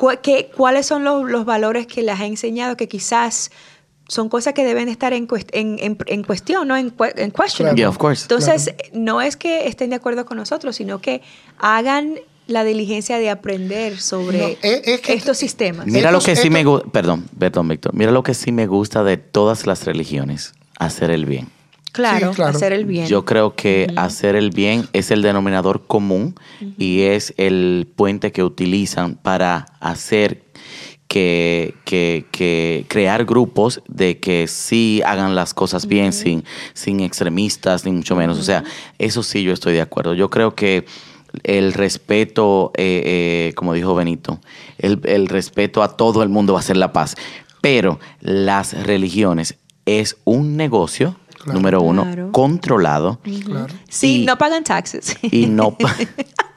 Cu- 0.00 0.18
qué- 0.22 0.50
¿Cuáles 0.56 0.86
son 0.86 1.04
los, 1.04 1.30
los 1.30 1.44
valores 1.44 1.86
que 1.86 2.02
les 2.02 2.18
ha 2.18 2.24
enseñado 2.24 2.74
que 2.76 2.88
quizás 2.88 3.50
son 4.08 4.30
cosas 4.30 4.54
que 4.54 4.64
deben 4.64 4.88
estar 4.88 5.12
en, 5.12 5.28
cuest- 5.28 5.50
en, 5.52 5.76
en- 5.78 5.98
en 6.06 6.24
cuestión, 6.24 6.66
¿no? 6.68 6.74
En, 6.76 6.96
cue- 6.96 7.12
en 7.16 7.30
question. 7.30 7.66
Claro. 7.66 7.76
Yeah, 7.76 7.88
of 7.90 7.98
course. 7.98 8.22
Entonces, 8.24 8.74
no 8.94 9.20
es 9.20 9.36
que 9.36 9.66
estén 9.68 9.90
de 9.90 9.96
acuerdo 9.96 10.24
con 10.24 10.38
nosotros, 10.38 10.74
sino 10.76 11.00
que 11.02 11.20
hagan 11.58 12.14
la 12.46 12.64
diligencia 12.64 13.18
de 13.18 13.28
aprender 13.28 14.00
sobre 14.00 14.38
No, 14.38 14.46
es- 14.62 14.80
es 14.88 15.00
que- 15.02 15.12
estos 15.12 15.36
sistemas. 15.36 15.86
Mira 15.86 16.10
lo 16.10 16.20
que 16.20 16.34
sí 16.34 16.48
me 16.48 16.64
gusta, 16.64 16.88
perdón, 16.90 17.26
perdón, 17.38 17.68
Víctor. 17.68 17.92
Mira 17.94 18.10
lo 18.10 18.22
que 18.22 18.32
sí 18.32 18.52
me 18.52 18.66
gusta 18.66 19.04
de 19.04 19.18
todas 19.18 19.66
las 19.66 19.84
religiones, 19.84 20.54
hacer 20.78 21.10
el 21.10 21.26
bien. 21.26 21.48
Claro, 21.92 22.30
Sí, 22.30 22.36
claro. 22.36 22.56
hacer 22.56 22.72
el 22.72 22.84
bien. 22.84 23.06
Yo 23.06 23.24
creo 23.24 23.54
que 23.56 23.92
hacer 23.96 24.36
el 24.36 24.50
bien 24.50 24.86
es 24.92 25.10
el 25.10 25.22
denominador 25.22 25.86
común 25.86 26.34
y 26.78 27.02
es 27.02 27.34
el 27.36 27.88
puente 27.96 28.32
que 28.32 28.44
utilizan 28.44 29.16
para 29.16 29.66
hacer 29.80 30.42
que, 31.08 31.74
que- 31.84 32.26
que 32.30 32.84
crear 32.88 33.24
grupos 33.24 33.82
de 33.88 34.18
que 34.20 34.46
sí 34.46 35.02
hagan 35.04 35.34
las 35.34 35.54
cosas 35.54 35.86
bien 35.86 36.12
sin, 36.12 36.44
sin 36.72 37.00
extremistas 37.00 37.84
ni 37.84 37.90
mucho 37.90 38.14
menos. 38.14 38.38
O 38.38 38.42
sea, 38.44 38.62
eso 38.98 39.22
sí 39.24 39.42
yo 39.42 39.52
estoy 39.52 39.72
de 39.74 39.80
acuerdo. 39.80 40.14
Yo 40.14 40.30
creo 40.30 40.54
que 40.54 40.84
el 41.42 41.72
respeto, 41.72 42.70
eh, 42.76 43.02
eh, 43.50 43.52
como 43.56 43.74
dijo 43.74 43.94
Benito, 43.94 44.40
el, 44.78 45.00
el 45.04 45.26
respeto 45.28 45.82
a 45.82 45.96
todo 45.96 46.22
el 46.22 46.28
mundo 46.28 46.52
va 46.54 46.60
a 46.60 46.62
ser 46.62 46.76
la 46.76 46.92
paz. 46.92 47.16
Pero 47.60 47.98
las 48.20 48.72
religiones 48.84 49.56
es 49.86 50.16
un 50.24 50.56
negocio, 50.56 51.16
Claro. 51.42 51.58
número 51.58 51.80
uno, 51.80 52.02
Claro. 52.02 52.32
controlado 52.32 53.18
claro. 53.46 53.72
sí, 53.88 54.22
y- 54.22 54.26
no 54.26 54.36
pagan 54.36 54.62
taxes. 54.62 55.16
y 55.22 55.46
no, 55.46 55.74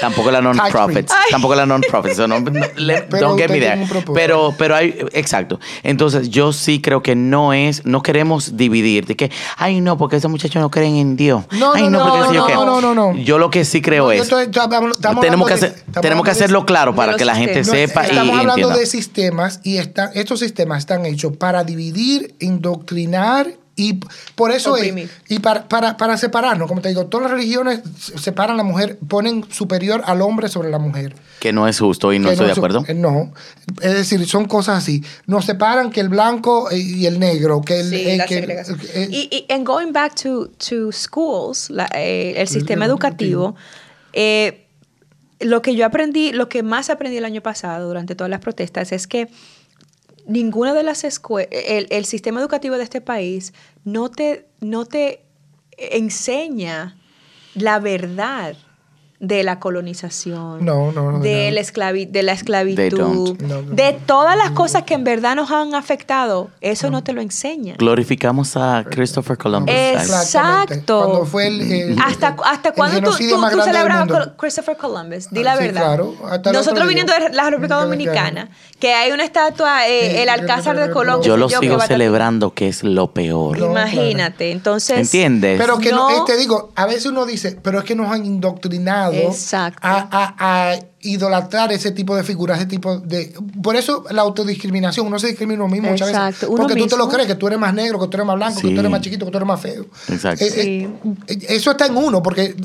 Tampoco 0.00 0.30
la 0.30 0.40
non-profits. 0.40 1.12
Tampoco 1.30 1.54
la 1.54 1.66
non-profits. 1.66 2.16
So 2.16 2.26
no- 2.26 2.40
no- 2.40 2.50
don't 3.20 3.38
get 3.38 3.50
me 3.50 3.60
there. 3.60 3.86
Pero, 4.14 4.54
pero 4.56 4.76
hay, 4.76 4.94
exacto. 5.12 5.58
Entonces, 5.82 6.28
yo 6.30 6.52
sí 6.52 6.80
creo 6.80 7.02
que 7.02 7.14
no 7.16 7.52
es, 7.52 7.84
no 7.86 8.02
queremos 8.02 8.56
dividir. 8.56 9.06
De 9.06 9.16
que, 9.16 9.30
ay, 9.56 9.80
no, 9.80 9.96
porque 9.98 10.16
esos 10.16 10.30
muchachos 10.30 10.60
no 10.60 10.70
creen 10.70 10.96
en 10.96 11.16
Dios. 11.16 11.44
No, 11.52 11.72
ay, 11.74 11.88
no, 11.88 11.98
porque 12.08 12.34
yo 12.34 12.40
no, 12.40 12.46
qué". 12.46 12.54
no, 12.54 12.80
no, 12.80 12.94
no. 12.94 13.14
Yo 13.16 13.38
lo 13.38 13.50
que 13.50 13.64
sí 13.64 13.80
creo 13.82 14.10
es. 14.12 14.22
estoy- 14.22 14.44
estamos- 14.44 14.96
estamos 14.96 15.22
tenemos 15.24 15.48
que, 15.48 15.54
de- 15.54 15.66
hacer, 15.66 15.70
estamos 15.78 16.00
tenemos 16.02 16.24
que 16.24 16.30
de- 16.30 16.36
hacerlo 16.36 16.66
claro 16.66 16.94
para 16.94 17.16
que 17.16 17.24
la 17.24 17.34
gente 17.36 17.64
sepa 17.64 18.04
y 18.06 18.10
estamos 18.10 18.30
hablando 18.38 18.52
entienda. 18.54 18.76
de 18.76 18.86
sistemas 18.86 19.60
y 19.62 19.78
están, 19.78 20.10
estos 20.14 20.40
sistemas 20.40 20.78
están 20.78 21.04
hechos 21.06 21.36
para 21.36 21.64
dividir, 21.64 22.34
indoctrinar 22.40 23.48
y 23.78 24.00
por 24.34 24.50
eso 24.52 24.72
Oprimir. 24.72 25.04
es, 25.26 25.30
y 25.36 25.38
para, 25.38 25.68
para, 25.68 25.96
para 25.98 26.16
separarnos, 26.16 26.66
como 26.66 26.80
te 26.80 26.88
digo, 26.88 27.06
todas 27.06 27.24
las 27.24 27.32
religiones 27.32 27.80
se- 28.00 28.16
separan 28.18 28.54
a 28.54 28.56
la 28.56 28.62
mujer, 28.62 28.98
ponen 29.06 29.44
superior 29.52 30.02
al 30.06 30.22
hombre 30.22 30.48
sobre 30.48 30.70
la 30.70 30.78
mujer. 30.78 31.14
Que 31.40 31.52
no 31.52 31.68
es 31.68 31.78
justo 31.78 32.10
y 32.14 32.18
no 32.18 32.28
Que 32.28 32.32
estoy 32.32 32.46
de 32.46 32.52
es- 32.52 32.58
acuerdo. 32.58 32.84
eh, 32.88 32.94
No, 32.94 33.32
es 33.82 33.92
decir, 33.92 34.26
son 34.26 34.46
cosas 34.46 34.78
así. 34.78 35.04
Nos 35.26 35.44
separan 35.44 35.90
que 35.90 36.00
el 36.00 36.08
blanco 36.08 36.68
y 36.72 37.04
el 37.04 37.18
negro, 37.18 37.60
que 37.60 37.80
el... 37.80 37.90
Sí, 37.90 37.96
eh, 38.08 38.16
la 38.16 38.24
que- 38.26 38.34
segregación. 38.36 38.80
eh, 38.94 39.08
y, 39.10 39.28
y 39.48 39.52
and 39.52 39.66
going 39.66 39.92
back 39.92 40.14
to, 40.22 40.48
to 40.68 40.90
schools, 40.90 41.68
la- 41.68 41.90
eh, 41.94 42.32
el 42.38 42.48
sistema 42.48 42.86
educativo, 42.86 43.56
eh, 44.14 44.62
lo 45.40 45.60
que 45.60 45.74
yo 45.76 45.84
aprendí, 45.84 46.32
lo 46.32 46.48
que 46.48 46.62
más 46.62 46.88
aprendí 46.88 47.18
el 47.18 47.26
año 47.26 47.42
pasado 47.42 47.86
durante 47.88 48.14
todas 48.14 48.30
las 48.30 48.40
protestas 48.40 48.90
es 48.92 49.06
que 49.06 49.28
ninguna 50.26 50.74
de 50.74 50.82
las 50.82 51.04
escuelas, 51.04 51.48
el, 51.52 51.86
el 51.90 52.04
sistema 52.04 52.40
educativo 52.40 52.76
de 52.76 52.84
este 52.84 53.00
país 53.00 53.54
no 53.84 54.10
te, 54.10 54.46
no 54.60 54.84
te 54.84 55.22
enseña 55.76 56.96
la 57.54 57.78
verdad 57.78 58.56
de 59.18 59.42
la 59.42 59.58
colonización, 59.58 60.64
No, 60.64 60.92
no, 60.92 61.10
no, 61.12 61.20
de, 61.20 61.48
no. 61.48 61.54
la 61.54 61.60
esclavi- 61.62 62.10
de 62.10 62.22
la 62.22 62.32
esclavitud, 62.32 63.36
de 63.38 63.92
todas 64.06 64.36
las 64.36 64.50
cosas 64.50 64.82
que 64.82 64.94
en 64.94 65.04
verdad 65.04 65.34
nos 65.36 65.50
han 65.50 65.74
afectado, 65.74 66.50
eso 66.60 66.90
no, 66.90 67.02
te 67.02 67.12
lo 67.14 67.20
enseña. 67.22 67.76
Glorificamos 67.78 68.56
a 68.56 68.84
Christopher 68.90 69.38
Columbus. 69.38 69.72
Exacto. 69.74 71.02
Cuando 71.04 71.24
fue 71.26 71.46
el, 71.46 71.60
el- 71.72 71.98
¿Hasta, 71.98 72.36
hasta 72.44 72.68
el 72.70 72.74
cuándo 72.74 73.00
tú, 73.00 73.16
tú- 73.16 73.62
celebrabas. 73.64 74.08
Col- 74.08 74.36
Christopher 74.36 74.76
Columbus? 74.76 75.30
Di 75.30 75.40
Ah, 75.40 75.44
la 75.44 75.56
sí, 75.56 75.62
verdad. 75.64 75.80
claro. 75.82 76.14
Nosotros 76.52 76.74
día. 76.80 76.86
viniendo 76.88 77.12
de 77.12 77.30
la 77.30 77.48
República 77.50 77.76
Dominicana, 77.76 78.50
que 78.78 78.92
hay 78.92 79.12
una 79.12 79.24
estatua, 79.24 79.86
eh, 79.88 80.10
Sí, 80.10 80.16
el 80.18 80.28
Alcázar 80.28 80.78
de 80.78 80.90
Colón. 80.90 81.22
Yo 81.22 81.36
lo 81.36 81.48
sigo 81.48 81.80
celebrando, 81.80 82.52
que 82.54 82.68
es 82.68 82.84
lo 82.84 83.12
peor. 83.12 83.58
No, 83.58 83.70
Imagínate. 83.70 84.50
Entonces. 84.52 84.98
¿Entiendes? 84.98 85.58
Pero 85.60 85.78
que 85.78 85.90
no, 85.90 86.10
No. 86.10 86.16
eh, 86.16 86.22
te 86.26 86.36
digo, 86.36 86.72
a 86.74 86.86
veces 86.86 87.06
uno 87.06 87.24
dice, 87.26 87.58
pero 87.62 87.78
es 87.78 87.84
que 87.84 87.94
nos 87.94 88.10
han 88.12 88.24
indoctrinado 88.26 89.05
Exacto. 89.14 89.78
a, 89.82 90.08
a- 90.10 90.70
a 90.72 90.78
idolatrar 91.00 91.72
ese 91.72 91.92
tipo 91.92 92.16
de 92.16 92.24
figuras, 92.24 92.58
ese 92.58 92.66
tipo 92.66 92.98
de... 92.98 93.32
Por 93.62 93.76
eso 93.76 94.04
la 94.10 94.22
autodiscriminación, 94.22 95.06
uno 95.06 95.18
se 95.18 95.28
discrimina 95.28 95.62
uno 95.62 95.72
mismo 95.72 95.88
muchas 95.90 96.08
veces. 96.12 96.48
Uno 96.48 96.62
Porque 96.62 96.74
tú 96.74 96.86
te 96.88 96.96
lo 96.96 97.08
crees, 97.08 97.28
que 97.28 97.36
tú 97.36 97.46
eres 97.46 97.58
más 97.58 97.72
negro, 97.72 98.00
que 98.00 98.08
tú 98.08 98.16
eres 98.16 98.26
más 98.26 98.36
blanco, 98.36 98.60
que 98.60 98.70
tú 98.70 98.80
eres 98.80 98.90
más 98.90 99.00
chiquito, 99.00 99.24
que 99.24 99.30
tú 99.30 99.38
eres 99.38 99.46
más 99.46 99.60
feo. 99.60 99.86
Exacto. 100.08 100.44
Eh, 100.44 100.50
Sí. 100.50 100.88
eh, 101.28 101.38
eso 101.50 101.70
está 101.70 101.86
en 101.86 101.96
uno, 101.96 102.22
porque 102.22 102.56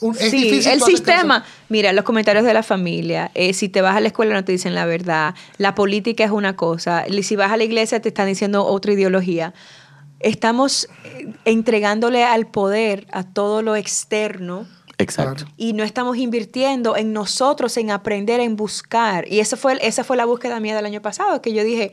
un- 0.00 0.14
es 0.20 0.30
sí, 0.30 0.42
difícil 0.42 0.72
el 0.72 0.82
sistema. 0.82 1.38
eso. 1.38 1.46
Mira, 1.70 1.94
los 1.94 2.04
comentarios 2.04 2.44
de 2.44 2.52
la 2.52 2.62
familia. 2.62 3.30
eh, 3.34 3.54
si 3.54 3.70
te 3.70 3.80
vas 3.80 3.96
a 3.96 4.00
la 4.00 4.08
escuela 4.08 4.34
no 4.34 4.44
te 4.44 4.52
dicen 4.52 4.74
la 4.74 4.84
verdad. 4.84 5.34
La 5.56 5.74
política 5.74 6.22
es 6.24 6.30
una 6.30 6.56
cosa. 6.56 7.06
y 7.08 7.22
Si 7.22 7.36
vas 7.36 7.50
a 7.50 7.56
la 7.56 7.64
iglesia 7.64 8.00
te 8.02 8.08
están 8.10 8.26
diciendo 8.26 8.66
otra 8.66 8.92
ideología. 8.92 9.54
Estamos 10.20 10.88
eh, 11.04 11.32
entregándole 11.46 12.24
al 12.24 12.46
poder 12.46 13.06
a 13.12 13.22
todo 13.22 13.62
lo 13.62 13.76
externo 13.76 14.66
Exacto. 14.98 15.44
y 15.56 15.72
no 15.74 15.84
estamos 15.84 16.16
invirtiendo 16.16 16.96
en 16.96 17.12
nosotros, 17.12 17.76
en 17.76 17.90
aprender, 17.90 18.40
en 18.40 18.56
buscar. 18.56 19.30
Y 19.30 19.40
esa 19.40 19.56
fue, 19.56 19.78
esa 19.82 20.04
fue 20.04 20.16
la 20.16 20.24
búsqueda 20.24 20.58
mía 20.60 20.74
del 20.74 20.86
año 20.86 21.02
pasado, 21.02 21.42
que 21.42 21.52
yo 21.52 21.62
dije, 21.64 21.92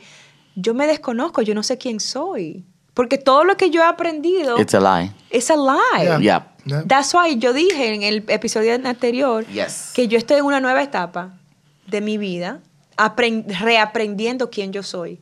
yo 0.56 0.74
me 0.74 0.88
desconozco, 0.88 1.42
yo 1.42 1.54
no 1.54 1.64
sé 1.64 1.78
quién 1.78 2.00
soy. 2.00 2.66
Porque 2.94 3.18
todo 3.18 3.44
lo 3.44 3.58
que 3.58 3.72
yo 3.72 3.82
he 3.82 3.86
aprendido 3.86 4.60
It's 4.60 4.74
a 4.76 4.80
lie. 4.80 5.12
es 5.32 5.50
a 5.52 5.56
lie. 5.56 6.04
Yeah. 6.04 6.20
Yeah. 6.20 6.48
Yeah. 6.66 6.84
That's 6.88 7.14
why 7.14 7.38
yo 7.38 7.52
dije 7.52 7.94
en 7.94 8.04
el 8.04 8.24
episodio 8.28 8.74
anterior 8.76 9.46
Yes. 9.48 9.92
que 9.94 10.08
yo 10.08 10.18
estoy 10.18 10.38
en 10.38 10.46
una 10.46 10.60
nueva 10.62 10.82
etapa 10.84 11.34
de 11.88 12.00
mi 12.02 12.18
vida, 12.18 12.62
apren- 12.96 13.46
reaprendiendo 13.60 14.50
quién 14.50 14.72
yo 14.72 14.82
soy. 14.84 15.20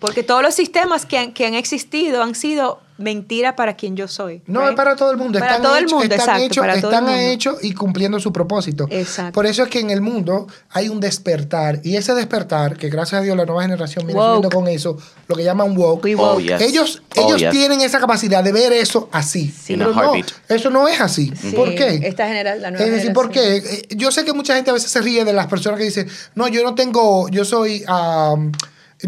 Porque 0.00 0.24
todos 0.24 0.42
los 0.42 0.54
sistemas 0.54 1.06
que 1.06 1.18
han, 1.18 1.32
que 1.34 1.46
han 1.46 1.54
existido 1.54 2.22
han 2.22 2.34
sido 2.34 2.80
mentiras 3.02 3.54
para 3.54 3.74
quien 3.76 3.96
yo 3.96 4.08
soy. 4.08 4.42
No, 4.46 4.60
right? 4.60 4.70
es 4.70 4.76
para 4.76 4.96
todo 4.96 5.10
el 5.10 5.16
mundo. 5.16 5.38
Para 5.38 5.52
están 5.56 5.62
todo 5.62 5.76
el 5.76 5.86
mundo, 5.86 6.02
están 6.02 6.18
exacto, 6.20 6.42
hechos, 6.42 6.60
para 6.62 6.80
todo 6.80 6.90
el 6.90 6.96
están 6.98 7.08
hechos 7.18 7.56
y 7.62 7.74
cumpliendo 7.74 8.18
su 8.20 8.32
propósito. 8.32 8.86
Exacto. 8.90 9.32
Por 9.32 9.46
eso 9.46 9.62
es 9.64 9.68
que 9.68 9.80
en 9.80 9.90
el 9.90 10.00
mundo 10.00 10.46
hay 10.70 10.88
un 10.88 11.00
despertar. 11.00 11.80
Y 11.82 11.96
ese 11.96 12.14
despertar, 12.14 12.76
que 12.76 12.88
gracias 12.88 13.20
a 13.20 13.24
Dios 13.24 13.36
la 13.36 13.44
nueva 13.44 13.62
generación 13.62 14.06
viene 14.06 14.20
subiendo 14.20 14.50
con 14.50 14.68
eso, 14.68 14.96
lo 15.28 15.36
que 15.36 15.44
llaman 15.44 15.76
woke. 15.76 16.06
Oh, 16.18 16.40
yes. 16.40 16.60
Ellos, 16.60 17.02
Oh, 17.16 17.26
ellos 17.26 17.40
yes. 17.40 17.50
tienen 17.50 17.80
esa 17.82 17.98
capacidad 18.00 18.42
de 18.42 18.52
ver 18.52 18.72
eso 18.72 19.08
así. 19.12 19.52
In 19.68 19.78
Pero 19.78 19.92
no, 19.92 20.00
heartbeat. 20.02 20.30
eso 20.48 20.70
no 20.70 20.88
es 20.88 21.00
así. 21.00 21.32
Sí, 21.40 21.50
¿Por 21.52 21.74
qué? 21.74 22.00
esta 22.04 22.26
genera- 22.26 22.54
la 22.56 22.70
nueva 22.70 22.86
es 22.86 22.92
decir, 22.92 23.12
¿por 23.12 23.30
qué? 23.30 23.40
generación. 23.40 23.80
Eh, 23.90 23.96
Yo 23.96 24.10
sé 24.12 24.24
que 24.24 24.32
mucha 24.32 24.54
gente 24.54 24.70
a 24.70 24.74
veces 24.74 24.90
se 24.90 25.00
ríe 25.00 25.24
de 25.24 25.32
las 25.32 25.46
personas 25.46 25.78
que 25.78 25.84
dicen, 25.84 26.08
no, 26.34 26.48
yo 26.48 26.62
no 26.62 26.74
tengo, 26.74 27.28
yo 27.28 27.44
soy, 27.44 27.84
um, 27.88 28.50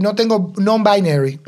no 0.00 0.14
tengo 0.14 0.52
non-binary. 0.56 1.40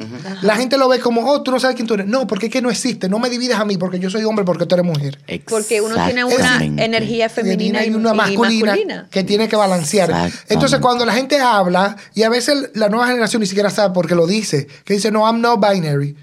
La 0.42 0.56
gente 0.56 0.78
lo 0.78 0.88
ve 0.88 1.00
como, 1.00 1.28
oh, 1.28 1.42
tú 1.42 1.50
no 1.50 1.60
sabes 1.60 1.76
quién 1.76 1.86
tú 1.86 1.94
eres. 1.94 2.06
No, 2.06 2.26
porque 2.26 2.46
es 2.46 2.52
que 2.52 2.62
no 2.62 2.70
existe. 2.70 3.08
No 3.08 3.18
me 3.18 3.28
divides 3.28 3.56
a 3.56 3.64
mí 3.64 3.76
porque 3.76 3.98
yo 3.98 4.10
soy 4.10 4.24
hombre, 4.24 4.44
porque 4.44 4.66
tú 4.66 4.74
eres 4.74 4.86
mujer. 4.86 5.18
Porque 5.48 5.80
uno 5.80 5.94
tiene 6.04 6.24
una 6.24 6.64
energía 6.64 7.28
femenina 7.28 7.84
y, 7.84 7.90
y 7.90 7.94
una 7.94 8.12
y 8.12 8.14
masculina, 8.14 8.66
masculina. 8.66 9.08
que 9.10 9.24
tiene 9.24 9.48
que 9.48 9.56
balancear. 9.56 10.30
Entonces, 10.48 10.78
cuando 10.80 11.04
la 11.04 11.12
gente 11.12 11.38
habla, 11.40 11.96
y 12.14 12.22
a 12.22 12.28
veces 12.28 12.70
la 12.74 12.88
nueva 12.88 13.06
generación 13.06 13.40
ni 13.40 13.46
siquiera 13.46 13.70
sabe 13.70 13.92
por 13.92 14.06
qué 14.06 14.14
lo 14.14 14.26
dice, 14.26 14.66
que 14.84 14.94
dice, 14.94 15.10
no, 15.10 15.26
I'm 15.26 15.40
not 15.40 15.60
binary. 15.60 16.16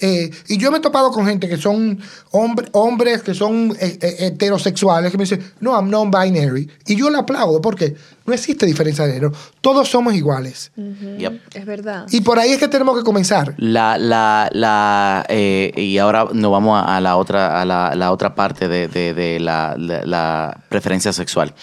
Eh, 0.00 0.30
y 0.48 0.56
yo 0.58 0.70
me 0.70 0.78
he 0.78 0.80
topado 0.80 1.10
con 1.10 1.26
gente 1.26 1.48
que 1.48 1.56
son 1.56 1.98
hombre- 2.32 2.68
hombres 2.72 3.22
que 3.22 3.34
son 3.34 3.76
eh, 3.80 3.98
eh, 4.00 4.16
heterosexuales 4.26 5.10
que 5.12 5.18
me 5.18 5.24
dicen, 5.24 5.42
no, 5.60 5.72
I'm 5.72 5.90
non-binary. 5.90 6.70
Y 6.86 6.96
yo 6.96 7.10
le 7.10 7.18
aplaudo 7.18 7.60
porque 7.60 7.94
no 8.26 8.32
existe 8.34 8.64
diferencia 8.66 9.04
de 9.06 9.12
género. 9.14 9.32
Todos 9.60 9.88
somos 9.88 10.14
iguales. 10.14 10.72
Yep. 10.76 11.40
Es 11.54 11.66
verdad. 11.66 12.06
Y 12.10 12.20
por 12.22 12.38
ahí 12.38 12.50
es 12.52 12.58
que 12.58 12.68
tenemos 12.68 12.96
que 12.96 13.04
comenzar. 13.04 13.54
La, 13.58 13.98
la, 13.98 14.48
la, 14.52 15.26
eh, 15.28 15.72
y 15.76 15.98
ahora 15.98 16.26
nos 16.32 16.50
vamos 16.50 16.80
a, 16.82 16.96
a 16.96 17.00
la 17.00 17.16
otra, 17.16 17.60
a 17.60 17.64
la, 17.64 17.94
la 17.94 18.12
otra 18.12 18.34
parte 18.34 18.68
de, 18.68 18.88
de- 18.88 19.14
de 19.14 19.38
la, 19.40 19.74
la- 19.78 20.04
la 20.06 20.64
preferencia 20.68 21.12
sexual. 21.12 21.54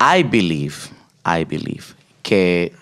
I 0.00 0.22
believe, 0.22 0.74
I 1.24 1.44
believe 1.44 1.84
que 2.22 2.72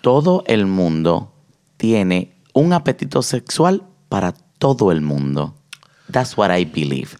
todo 0.00 0.42
el 0.46 0.66
mundo 0.66 1.32
tiene 1.76 2.31
un 2.52 2.72
apetito 2.72 3.22
sexual 3.22 3.82
para 4.08 4.32
todo 4.58 4.92
el 4.92 5.00
mundo. 5.00 5.54
That's 6.10 6.36
what 6.36 6.54
I 6.56 6.64
believe. 6.64 7.10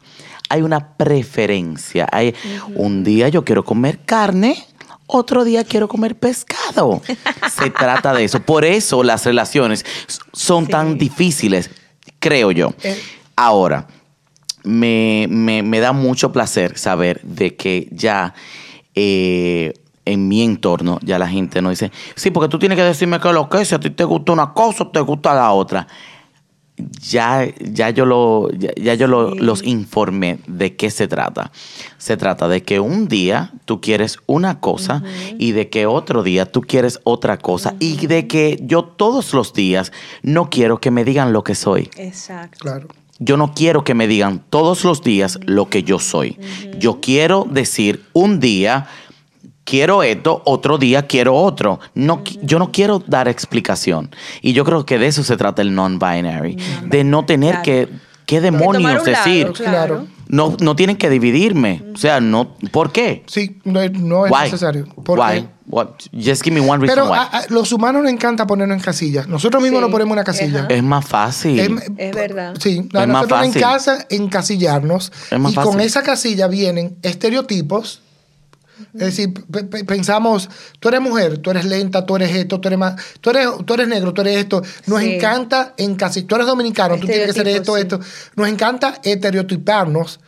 Hay 0.49 0.63
una 0.63 0.97
preferencia. 0.97 2.07
Hay, 2.13 2.35
Un 2.75 3.05
día 3.05 3.29
yo 3.31 3.45
quiero 3.45 3.65
comer 3.65 4.01
carne, 4.05 4.63
otro 5.07 5.45
día 5.45 5.65
quiero 5.65 5.89
comer 5.89 6.19
pescado. 6.19 7.01
Se 7.55 7.71
trata 7.79 8.13
de 8.13 8.25
eso. 8.25 8.41
Por 8.41 8.65
eso 8.65 9.03
las 9.03 9.25
relaciones 9.25 9.85
son 10.33 10.67
tan 10.67 10.99
difíciles, 10.99 11.71
creo 12.19 12.51
yo. 12.53 12.75
Eh. 12.83 13.01
Ahora, 13.37 13.87
me, 14.63 15.27
me- 15.31 15.63
me 15.63 15.81
da 15.81 15.93
mucho 15.93 16.33
placer 16.33 16.77
saber 16.79 17.21
de 17.23 17.57
que 17.57 17.89
ya 17.91 18.35
eh, 18.95 19.73
en 20.05 20.29
mi 20.29 20.43
entorno 20.43 20.99
ya 21.03 21.19
la 21.19 21.29
gente 21.29 21.63
no 21.63 21.71
dice, 21.71 21.91
sí, 22.17 22.31
porque 22.31 22.49
tú 22.49 22.59
tienes 22.59 22.77
que 22.77 22.85
decirme 22.85 23.21
qué 23.21 23.29
es 23.29 23.35
lo 23.35 23.49
que 23.49 23.61
es, 23.63 23.69
si 23.69 23.75
a 23.75 23.81
ti 23.81 23.91
te 23.91 24.05
gusta 24.05 24.33
una 24.33 24.53
cosa 24.53 24.85
o 24.85 24.89
te 24.89 25.01
gusta 25.01 25.35
la 25.35 25.53
otra. 25.53 25.87
Ya, 27.03 27.47
ya 27.61 27.91
yo, 27.91 28.07
lo, 28.07 28.51
ya, 28.51 28.71
ya 28.77 28.95
yo 28.95 29.07
lo- 29.07 29.33
Sí. 29.33 29.39
los 29.39 29.63
informé 29.63 30.39
de 30.47 30.75
qué 30.75 30.91
se 30.91 31.07
trata. 31.07 31.53
Se 31.99 32.17
trata 32.17 32.49
de 32.49 32.63
que 32.63 32.81
un 32.81 33.09
día 33.09 33.53
tú 33.67 33.81
quieres 33.81 34.19
una 34.27 34.59
cosa 34.59 35.03
y 35.39 35.53
de 35.53 35.69
que 35.69 35.87
otro 35.87 36.23
día 36.23 36.47
tú 36.51 36.63
quieres 36.63 36.99
otra 37.05 37.37
cosa 37.39 37.75
y 37.79 38.07
de 38.07 38.27
que 38.27 38.59
yo 38.63 38.85
todos 38.85 39.35
los 39.35 39.53
días 39.53 39.93
no 40.23 40.49
quiero 40.49 40.79
que 40.81 40.91
me 40.91 41.05
digan 41.05 41.33
lo 41.33 41.45
que 41.45 41.55
soy. 41.55 41.91
Exacto. 41.99 42.59
Claro. 42.61 42.89
Yo 43.19 43.37
no 43.37 43.53
quiero 43.55 43.85
que 43.85 43.95
me 43.95 44.09
digan 44.09 44.43
todos 44.51 44.83
los 44.83 45.03
días 45.03 45.39
lo 45.45 45.69
que 45.69 45.85
yo 45.85 46.01
soy. 46.01 46.39
Yo 46.79 47.01
quiero 47.01 47.47
decir 47.49 48.03
un 48.15 48.41
día 48.41 48.87
quiero 49.65 50.03
esto, 50.03 50.43
otro 50.45 50.79
día 50.79 51.07
quiero 51.07 51.35
otro. 51.37 51.81
No, 51.95 52.23
Yo 52.43 52.59
no 52.59 52.71
quiero 52.73 53.03
dar 53.07 53.29
explicación. 53.29 54.11
Y 54.41 54.53
yo 54.53 54.65
creo 54.65 54.85
que 54.87 54.99
de 54.99 55.07
eso 55.07 55.23
se 55.25 55.37
trata 55.37 55.63
el 55.63 55.75
non-binary. 55.75 56.57
De 56.87 57.05
no 57.05 57.25
tener 57.25 57.51
Claro. 57.51 57.63
que, 57.65 57.89
¿qué 58.27 58.41
demonios 58.41 58.93
lado, 58.93 59.05
decir? 59.05 59.53
Claro. 59.53 60.07
No, 60.29 60.57
no 60.61 60.75
tienen 60.77 60.97
que 60.97 61.11
dividirme. 61.11 61.83
O 61.95 61.99
sea, 61.99 62.19
no, 62.21 62.55
¿por 62.71 62.91
qué? 62.91 63.23
Sí, 63.27 63.61
no, 63.65 63.81
es- 63.83 63.93
no 63.93 64.25
es 64.25 64.33
Why? 64.33 64.45
necesario. 64.45 64.87
Porque 65.05 65.23
Why? 65.23 65.49
What? 65.69 65.89
Just 66.13 66.43
give 66.43 66.59
me 66.59 66.61
one 66.67 66.79
reason 66.81 66.89
Pero 66.89 67.11
why. 67.11 67.19
a, 67.19 67.23
a 67.23 67.43
los 67.51 67.71
humanos 67.73 68.03
nos 68.03 68.11
encanta 68.13 68.47
ponernos 68.47 68.77
en 68.79 68.83
casillas. 68.83 69.29
Nosotros 69.29 69.63
mismos 69.63 69.79
Sí. 69.81 69.83
nos 69.83 69.91
ponemos 69.91 70.13
una 70.13 70.25
casilla. 70.25 70.61
Ajá. 70.61 70.69
es 70.71 70.83
más 70.83 71.05
fácil. 71.05 71.61
Es- 71.61 71.91
Es 71.99 72.15
verdad. 72.15 72.55
Sí, 72.59 72.79
Es 72.79 72.93
más 72.95 73.09
nosotros 73.09 73.41
fácil. 73.41 73.57
encanta 73.63 74.07
encasillarnos 74.09 75.13
Es 75.31 75.39
más 75.39 75.53
y 75.53 75.55
con 75.57 75.81
esa 75.81 76.03
casilla 76.03 76.47
vienen 76.49 76.97
estereotipos. 77.03 78.01
Es 78.95 79.01
decir, 79.01 79.33
pe- 79.33 79.65
pe- 79.65 79.85
pensamos, 79.85 80.49
tú 80.81 80.89
eres 80.89 81.01
mujer, 81.01 81.39
tú 81.39 81.51
eres 81.51 81.65
lenta, 81.65 82.05
tú 82.07 82.17
eres 82.17 82.35
esto, 82.35 82.61
tú 82.61 82.69
eres 82.69 82.79
más, 82.79 82.95
tú 83.21 83.31
eres, 83.31 83.49
tú 83.65 83.75
eres 83.75 83.89
negro, 83.89 84.13
tú 84.15 84.21
eres 84.23 84.37
esto. 84.37 84.63
Nos 84.87 85.01
Sí. 85.01 85.15
encanta 85.15 85.75
encasillar, 85.77 86.27
tú 86.29 86.35
eres 86.37 86.47
dominicano, 86.47 86.97
tú 86.99 87.07
tienes 87.07 87.27
que 87.29 87.33
ser 87.33 87.49
esto, 87.49 87.77
Estereotipos, 87.77 88.07
esto. 88.09 88.33
Nos 88.37 88.49
encanta 88.49 89.01
estereotiparnos 89.03 90.21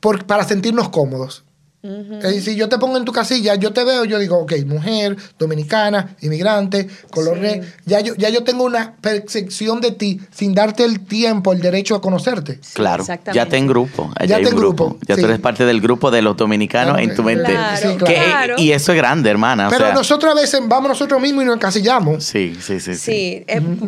por, 0.00 0.24
para 0.26 0.44
sentirnos 0.44 0.88
cómodos. 0.88 1.44
Es 1.82 2.34
decir, 2.34 2.56
yo 2.56 2.68
te 2.68 2.76
pongo 2.78 2.98
en 2.98 3.06
tu 3.06 3.12
casilla, 3.12 3.54
yo 3.54 3.72
te 3.72 3.84
veo, 3.84 4.04
yo 4.04 4.18
digo, 4.18 4.36
ok, 4.38 4.52
mujer, 4.66 5.16
dominicana, 5.38 6.14
inmigrante, 6.20 6.86
color 7.10 7.36
Sí. 7.36 7.42
negro. 7.42 7.68
Ya 7.86 8.00
yo, 8.00 8.14
ya 8.16 8.28
yo 8.28 8.44
tengo 8.44 8.64
una 8.64 8.96
percepción 9.00 9.80
de 9.80 9.92
ti 9.92 10.20
sin 10.30 10.54
darte 10.54 10.84
el 10.84 11.00
tiempo, 11.00 11.52
el 11.54 11.60
derecho 11.62 11.94
a 11.94 12.02
conocerte. 12.02 12.60
Claro, 12.74 13.04
ya 13.32 13.46
te 13.46 13.56
en 13.56 13.66
grupo. 13.66 14.10
allá 14.16 14.26
Ya 14.26 14.36
hay 14.36 14.42
te 14.42 14.48
un 14.50 14.54
en 14.54 14.60
grupo. 14.60 14.84
grupo, 14.90 15.00
Ya 15.08 15.14
sí. 15.14 15.22
tú 15.22 15.26
eres 15.26 15.40
parte 15.40 15.64
del 15.64 15.80
grupo 15.80 16.10
de 16.10 16.20
los 16.20 16.36
dominicanos 16.36 16.94
Claro, 16.96 17.10
en 17.10 17.16
tu 17.16 17.22
mente. 17.22 17.52
Claro, 17.52 17.76
Sí, 17.76 17.96
claro. 17.96 18.04
Que- 18.06 18.14
claro. 18.14 18.54
y 18.58 18.72
eso 18.72 18.92
es 18.92 18.98
grande, 18.98 19.30
hermana. 19.30 19.68
o 19.68 19.70
Pero 19.70 19.86
sea, 19.86 19.94
nosotros 19.94 20.32
a 20.32 20.40
veces 20.40 20.60
vamos 20.66 20.88
nosotros 20.90 21.18
mismos 21.20 21.44
y 21.44 21.46
nos 21.46 21.56
encasillamos. 21.56 22.22
Sí, 22.24 22.56
sí, 22.60 22.78
sí. 22.80 22.94
sí. 22.94 23.44
Sí, 23.46 23.46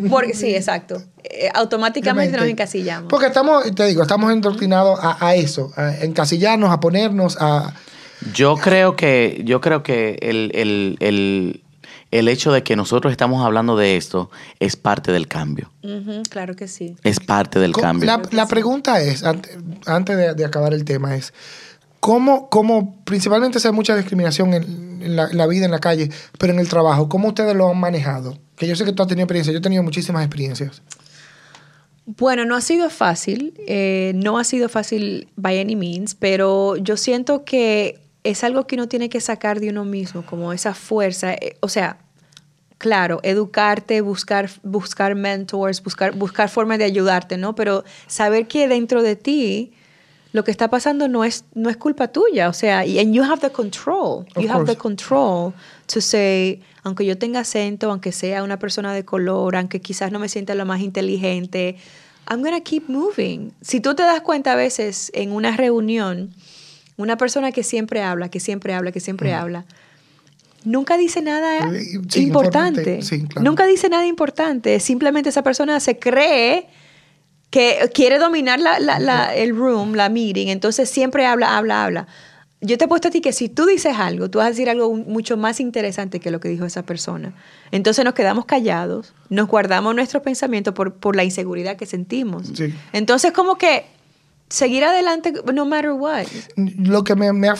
porque, 0.09 0.33
sí, 0.33 0.55
exacto. 0.55 1.01
Eh, 1.23 1.49
automáticamente 1.53 2.37
nos 2.37 2.45
encasillamos. 2.47 3.09
Porque 3.09 3.27
estamos, 3.27 3.63
te 3.73 3.85
digo, 3.85 4.01
estamos 4.01 4.31
endoctrinados 4.31 4.99
a, 5.01 5.17
a 5.25 5.35
eso, 5.35 5.71
a 5.75 5.95
encasillarnos, 6.03 6.71
a 6.71 6.79
ponernos, 6.79 7.37
a... 7.39 7.73
Yo 8.33 8.55
creo 8.55 8.95
que, 8.95 9.41
yo 9.45 9.59
creo 9.61 9.83
que 9.83 10.17
el, 10.21 10.51
el, 10.53 10.97
el, 11.01 11.63
el 12.11 12.27
hecho 12.29 12.51
de 12.53 12.63
que 12.63 12.75
nosotros 12.75 13.11
estamos 13.11 13.45
hablando 13.45 13.75
de 13.75 13.97
esto 13.97 14.29
es 14.59 14.75
parte 14.77 15.11
del 15.11 15.27
cambio. 15.27 15.71
Claro 16.29 16.55
que 16.55 16.67
sí. 16.69 16.95
Es 17.03 17.19
parte 17.19 17.59
del 17.59 17.73
cambio. 17.73 18.05
La, 18.07 18.21
la 18.31 18.47
pregunta 18.47 19.01
es, 19.01 19.23
ante- 19.23 19.57
antes 19.85 20.15
de, 20.15 20.33
de 20.35 20.45
acabar 20.45 20.73
el 20.73 20.85
tema, 20.85 21.15
es, 21.15 21.33
¿cómo, 21.99 22.49
cómo 22.49 22.95
principalmente 23.03 23.59
se 23.59 23.67
hay 23.67 23.73
mucha 23.73 23.95
discriminación 23.95 24.53
en, 24.53 25.01
en 25.01 25.15
la, 25.17 25.29
en 25.29 25.37
la 25.37 25.47
vida, 25.47 25.65
en 25.65 25.71
la 25.71 25.79
calle, 25.79 26.09
pero 26.37 26.53
en 26.53 26.59
el 26.59 26.69
trabajo, 26.69 27.09
¿cómo 27.09 27.29
ustedes 27.29 27.55
lo 27.55 27.69
han 27.69 27.77
manejado? 27.79 28.37
Que 28.55 28.67
yo 28.67 28.75
sé 28.77 28.85
que 28.85 28.93
tú 28.93 29.01
has 29.03 29.09
tenido 29.09 29.23
experiencia, 29.23 29.51
yo 29.51 29.59
he 29.59 29.61
tenido 29.61 29.83
muchísimas 29.83 30.23
experiencias. 30.23 30.81
Bueno, 32.05 32.45
no 32.45 32.55
ha 32.55 32.61
sido 32.61 32.89
fácil, 32.89 33.53
eh, 33.65 34.11
no 34.15 34.37
ha 34.37 34.43
sido 34.43 34.67
fácil 34.67 35.29
by 35.35 35.59
any 35.59 35.75
means, 35.75 36.15
pero 36.15 36.75
yo 36.75 36.97
siento 36.97 37.45
que 37.45 38.01
es 38.23 38.43
algo 38.43 38.67
que 38.67 38.75
uno 38.75 38.87
tiene 38.87 39.09
que 39.09 39.21
sacar 39.21 39.59
de 39.59 39.69
uno 39.69 39.85
mismo, 39.85 40.25
como 40.25 40.51
esa 40.51 40.73
fuerza, 40.73 41.33
eh, 41.33 41.55
o 41.61 41.69
sea, 41.69 41.97
claro, 42.77 43.21
educarte, 43.23 44.01
buscar, 44.01 44.49
buscar 44.63 45.15
mentors, 45.15 45.81
buscar, 45.81 46.13
buscar 46.13 46.49
formas 46.49 46.77
de 46.79 46.83
ayudarte, 46.83 47.37
¿no? 47.37 47.55
Pero 47.55 47.85
saber 48.07 48.47
que 48.47 48.67
dentro 48.67 49.01
de 49.01 49.15
ti 49.15 49.71
lo 50.33 50.43
que 50.43 50.51
está 50.51 50.69
pasando 50.69 51.07
no 51.07 51.23
es, 51.23 51.45
no 51.53 51.69
es 51.69 51.77
culpa 51.77 52.09
tuya, 52.09 52.49
o 52.49 52.53
sea, 52.53 52.85
y 52.85 52.99
and 52.99 53.13
you 53.13 53.23
have 53.23 53.39
the 53.39 53.51
control, 53.51 54.25
Of 54.35 54.43
you 54.43 54.51
have 54.51 54.65
the 54.65 54.75
control 54.75 55.53
to 55.85 56.01
say, 56.01 56.61
aunque 56.83 57.05
yo 57.05 57.17
tenga 57.17 57.39
acento, 57.41 57.89
aunque 57.89 58.11
sea 58.11 58.43
una 58.43 58.59
persona 58.59 58.93
de 58.93 59.03
color, 59.05 59.55
aunque 59.55 59.79
quizás 59.81 60.11
no 60.11 60.19
me 60.19 60.29
sienta 60.29 60.53
lo 60.55 60.65
más 60.65 60.81
inteligente, 60.81 61.77
I'm 62.29 62.41
gonna 62.41 62.61
keep 62.61 62.83
moving. 62.87 63.51
Si 63.61 63.79
tú 63.79 63.95
te 63.95 64.03
das 64.03 64.21
cuenta 64.21 64.53
a 64.53 64.55
veces 64.55 65.11
en 65.13 65.31
una 65.31 65.55
reunión, 65.57 66.33
una 66.97 67.17
persona 67.17 67.51
que 67.51 67.63
siempre 67.63 68.01
habla, 68.01 68.29
que 68.29 68.39
siempre 68.39 68.73
habla, 68.73 68.91
que 68.91 68.99
siempre 68.99 69.33
habla, 69.33 69.65
nunca 70.63 70.97
dice 70.97 71.21
nada 71.21 71.59
sí, 72.09 72.21
importante. 72.21 72.21
importante, 72.21 73.01
sí, 73.01 73.23
claro. 73.23 73.43
Nunca 73.43 73.65
dice 73.65 73.89
nada 73.89 74.05
importante. 74.05 74.79
Simplemente 74.79 75.29
esa 75.29 75.43
persona 75.43 75.79
se 75.79 75.97
cree 75.99 76.67
que 77.49 77.89
quiere 77.93 78.17
dominar 78.17 78.59
la, 78.59 78.79
la- 78.79 78.99
la- 78.99 79.35
el 79.35 79.55
room, 79.55 79.93
la 79.95 80.09
meeting, 80.09 80.47
entonces 80.47 80.89
siempre 80.89 81.25
habla, 81.25 81.57
habla, 81.57 81.83
habla. 81.83 82.07
Yo 82.65 82.77
te 82.77 82.85
he 82.85 82.87
puesto 82.87 83.09
a 83.09 83.11
ti 83.11 83.19
que 83.19 83.33
si 83.33 83.49
tú 83.49 83.65
dices 83.65 83.97
algo, 83.97 84.29
tú 84.29 84.37
vas 84.39 84.47
a 84.47 84.49
decir 84.49 84.69
algo 84.69 84.95
mucho 84.95 85.35
más 85.35 85.59
interesante 85.59 86.21
que 86.21 86.31
lo 86.31 86.39
que 86.39 86.47
dijo 86.47 86.65
esa 86.65 86.83
persona. 86.83 87.33
Entonces 87.71 88.05
nos 88.05 88.13
quedamos 88.13 88.45
callados, 88.45 89.13
nos 89.29 89.49
guardamos 89.49 89.93
nuestros 89.93 90.23
pensamientos 90.23 90.73
por, 90.73 90.93
por 90.93 91.15
la 91.15 91.25
inseguridad 91.25 91.75
que 91.75 91.85
sentimos. 91.85 92.51
Sí. 92.55 92.73
Entonces 92.93 93.33
como 93.33 93.57
que 93.57 93.85
seguir 94.47 94.85
adelante 94.85 95.33
no 95.53 95.65
matter 95.65 95.91
what. 95.91 96.25
Lo 96.55 97.03
que 97.03 97.15
me, 97.15 97.33
me 97.33 97.49
ha, 97.49 97.55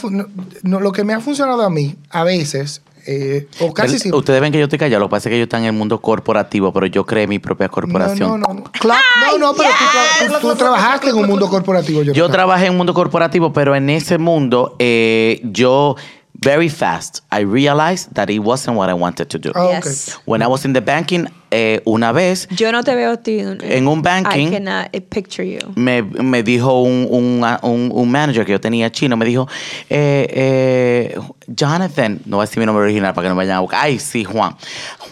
no, 0.64 0.80
lo 0.80 0.92
que 0.92 1.04
me 1.04 1.14
ha 1.14 1.20
funcionado 1.20 1.64
a 1.64 1.70
mí, 1.70 1.96
a 2.10 2.24
veces, 2.24 2.82
eh, 3.06 3.48
o 3.60 3.74
casi 3.74 3.88
Pero 3.90 4.00
siempre... 4.00 4.20
Ustedes 4.20 4.42
ven 4.42 4.52
que 4.52 4.58
yo 4.60 4.66
estoy 4.66 4.80
callado, 4.80 5.02
lo 5.02 5.08
que 5.08 5.12
pasa 5.12 5.30
es 5.30 5.34
que 5.34 5.38
yo 5.38 5.44
estoy 5.44 5.60
en 5.60 5.66
el 5.66 5.74
mundo 5.74 6.00
corporativo, 6.02 6.72
pero 6.74 6.86
yo 6.86 7.06
creé 7.06 7.28
mi 7.28 7.40
propia 7.40 7.70
corporación. 7.70 8.30
No, 8.30 8.38
no, 8.38 8.54
no. 8.54 8.64
Cla- 8.66 8.98
no, 9.32 9.38
no, 9.38 9.54
pero 9.54 9.70
tú, 9.70 9.86
tra- 9.86 10.40
tú- 10.42 10.48
tú 10.50 10.56
trabajaste 10.56 11.10
en 11.10 11.16
un 11.16 11.28
mundo 11.28 11.50
corporativo. 11.50 12.02
Yo 12.04 12.30
trabajé 12.30 12.66
en 12.66 12.72
un 12.72 12.78
mundo 12.78 12.94
corporativo, 12.94 13.52
pero 13.54 13.76
en 13.76 13.90
ese 13.90 14.18
mundo 14.18 14.76
eh, 14.80 15.42
yo 15.44 15.96
very 16.44 16.70
fast 16.70 17.22
I 17.32 17.42
realized 17.44 18.14
that 18.16 18.30
it 18.30 18.40
wasn't 18.40 18.78
what 18.78 18.90
I 18.90 18.94
wanted 18.94 19.30
to 19.30 19.38
do. 19.40 19.52
Ah, 19.56 19.66
ok. 19.78 19.86
Yes. 19.86 20.18
When 20.26 20.42
I 20.42 20.48
was 20.48 20.66
in 20.66 20.74
the 20.74 20.82
banking, 20.82 21.28
eh, 21.52 21.80
una 21.86 22.12
vez 22.12 22.48
Yo 22.58 22.72
no 22.72 22.82
te 22.84 22.96
veo 22.96 23.18
ti 23.18 23.40
En 23.40 23.88
un 23.88 24.02
banking- 24.02 24.48
I 24.50 24.52
cannot 24.52 24.90
eh, 24.94 25.02
picture 25.02 25.44
you. 25.46 25.60
me, 25.76 26.02
me 26.02 26.44
dijo 26.44 26.82
un, 26.84 27.08
un, 27.10 27.44
un, 27.64 27.92
un 27.94 28.12
manager 28.12 28.46
que 28.46 28.52
yo 28.54 28.60
tenía 28.60 28.90
chino, 28.92 29.16
me 29.18 29.26
dijo, 29.26 29.48
eh, 29.90 30.28
eh, 30.30 31.20
Jonathan, 31.48 32.20
no 32.26 32.38
voy 32.38 32.44
a 32.44 32.48
decir 32.48 32.60
mi 32.60 32.66
nombre 32.66 32.84
original 32.84 33.14
para 33.14 33.26
que 33.26 33.30
no 33.30 33.36
me 33.36 33.44
vayan 33.44 33.58
a 33.58 33.60
buscar. 33.62 33.82
Ay, 33.84 34.00
sí, 34.00 34.24
Juan. 34.24 34.56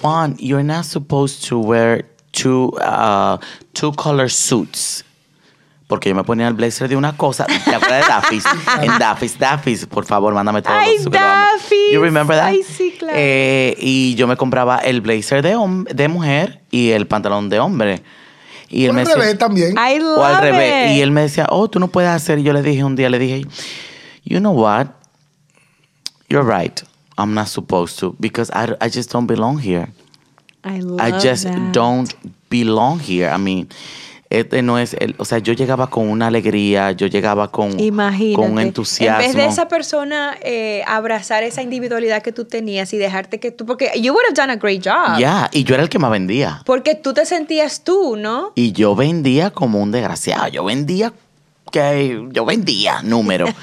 Juan, 0.02 0.36
you're 0.40 0.64
not 0.64 0.86
supposed 0.86 1.48
to 1.48 1.60
wear 1.60 2.06
two, 2.32 2.72
uh, 2.82 3.38
two 3.74 3.92
color 3.94 4.30
suits. 4.30 5.04
Porque 5.92 6.08
yo 6.08 6.16
me 6.16 6.24
ponía 6.24 6.48
el 6.48 6.54
blazer 6.54 6.88
de 6.88 6.96
una 6.96 7.18
cosa. 7.18 7.46
¿Te 7.46 7.76
acuerdas 7.76 8.06
de 8.06 8.08
Daffy's? 8.08 8.46
en 8.82 8.98
Daffy's, 8.98 9.38
Daffy's, 9.38 9.86
por 9.86 10.06
favor, 10.06 10.34
mándame 10.34 10.62
todo. 10.62 10.74
Ay. 10.74 10.96
Daffy's. 11.04 11.92
You 11.92 12.02
remember 12.02 12.34
that? 12.38 12.46
Ay, 12.46 12.62
sí, 12.64 12.96
claro. 12.98 13.14
Eh, 13.18 13.76
y 13.78 14.16
yo 14.16 14.26
me 14.26 14.38
compraba 14.38 14.78
el 14.78 15.02
blazer 15.02 15.42
de, 15.42 15.58
de 15.94 16.08
mujer 16.08 16.62
y 16.72 16.92
el 16.92 17.08
pantalón 17.08 17.50
de 17.50 17.60
hombre. 17.60 18.02
Y 18.70 18.86
él 18.86 18.92
Por 18.92 18.96
me 18.96 19.02
al 19.02 19.08
decía- 19.08 19.22
revés 19.22 19.38
también. 19.38 19.76
I 19.78 20.00
love 20.00 20.18
o 20.20 20.24
al 20.24 20.42
revés. 20.42 20.92
it. 20.92 20.98
Y 20.98 21.02
él 21.02 21.12
me 21.12 21.24
decía, 21.24 21.46
oh, 21.50 21.70
tú 21.70 21.78
no 21.78 21.90
puedes 21.90 22.10
hacer. 22.10 22.40
Y 22.40 22.44
yo 22.44 22.54
le 22.54 22.62
dije 22.62 22.86
un 22.86 22.96
día, 22.96 23.10
le 23.10 23.20
dije, 23.20 23.46
you 24.24 24.40
know 24.40 24.54
what? 24.54 24.88
You're 26.30 26.46
right. 26.50 26.82
I'm 27.18 27.34
not 27.34 27.48
supposed 27.48 28.00
to 28.00 28.16
because 28.18 28.50
I, 28.54 28.76
I 28.80 28.90
just 28.90 29.12
don't 29.12 29.28
belong 29.28 29.60
here. 29.60 29.90
I 30.64 30.80
love 30.80 31.02
I 31.02 31.12
just 31.12 31.44
that. 31.44 31.74
don't 31.74 32.10
belong 32.50 33.00
here. 33.02 33.30
I 33.30 33.38
mean, 33.38 33.68
este 34.32 34.62
no 34.62 34.80
es 34.80 34.96
el, 35.00 35.16
o 35.18 35.26
sea, 35.26 35.40
yo 35.40 35.54
llegaba 35.54 35.90
con 35.90 36.10
una 36.10 36.28
alegría, 36.28 36.92
yo 36.92 37.08
llegaba 37.08 37.52
con, 37.52 37.80
Imagínate. 37.80 38.36
con 38.36 38.60
entusiasmo. 38.60 39.22
En 39.22 39.28
vez 39.28 39.36
de 39.36 39.46
esa 39.46 39.68
persona 39.68 40.38
eh, 40.42 40.84
abrazar 40.88 41.44
esa 41.44 41.62
individualidad 41.62 42.22
que 42.22 42.32
tú 42.32 42.46
tenías 42.46 42.94
y 42.94 42.98
dejarte 42.98 43.40
que 43.40 43.52
tú, 43.52 43.66
porque 43.66 43.92
you 44.00 44.14
would 44.14 44.26
have 44.26 44.36
done 44.36 44.52
a 44.52 44.56
great 44.56 44.82
job. 44.84 45.20
Ya, 45.20 45.50
y 45.52 45.64
yo 45.64 45.76
era 45.76 45.84
el 45.84 45.90
que 45.90 46.00
más 46.00 46.12
vendía. 46.12 46.62
Porque 46.66 46.96
tú 46.96 47.14
te 47.14 47.26
sentías 47.26 47.84
tú, 47.84 48.16
¿no? 48.16 48.54
Y 48.56 48.72
yo 48.72 48.96
vendía 48.96 49.52
como 49.52 49.80
un 49.80 49.92
desgraciado. 49.92 50.48
Yo 50.48 50.64
vendía 50.64 51.14
que 51.72 52.28
yo 52.32 52.46
vendía 52.46 53.02
números. 53.02 53.50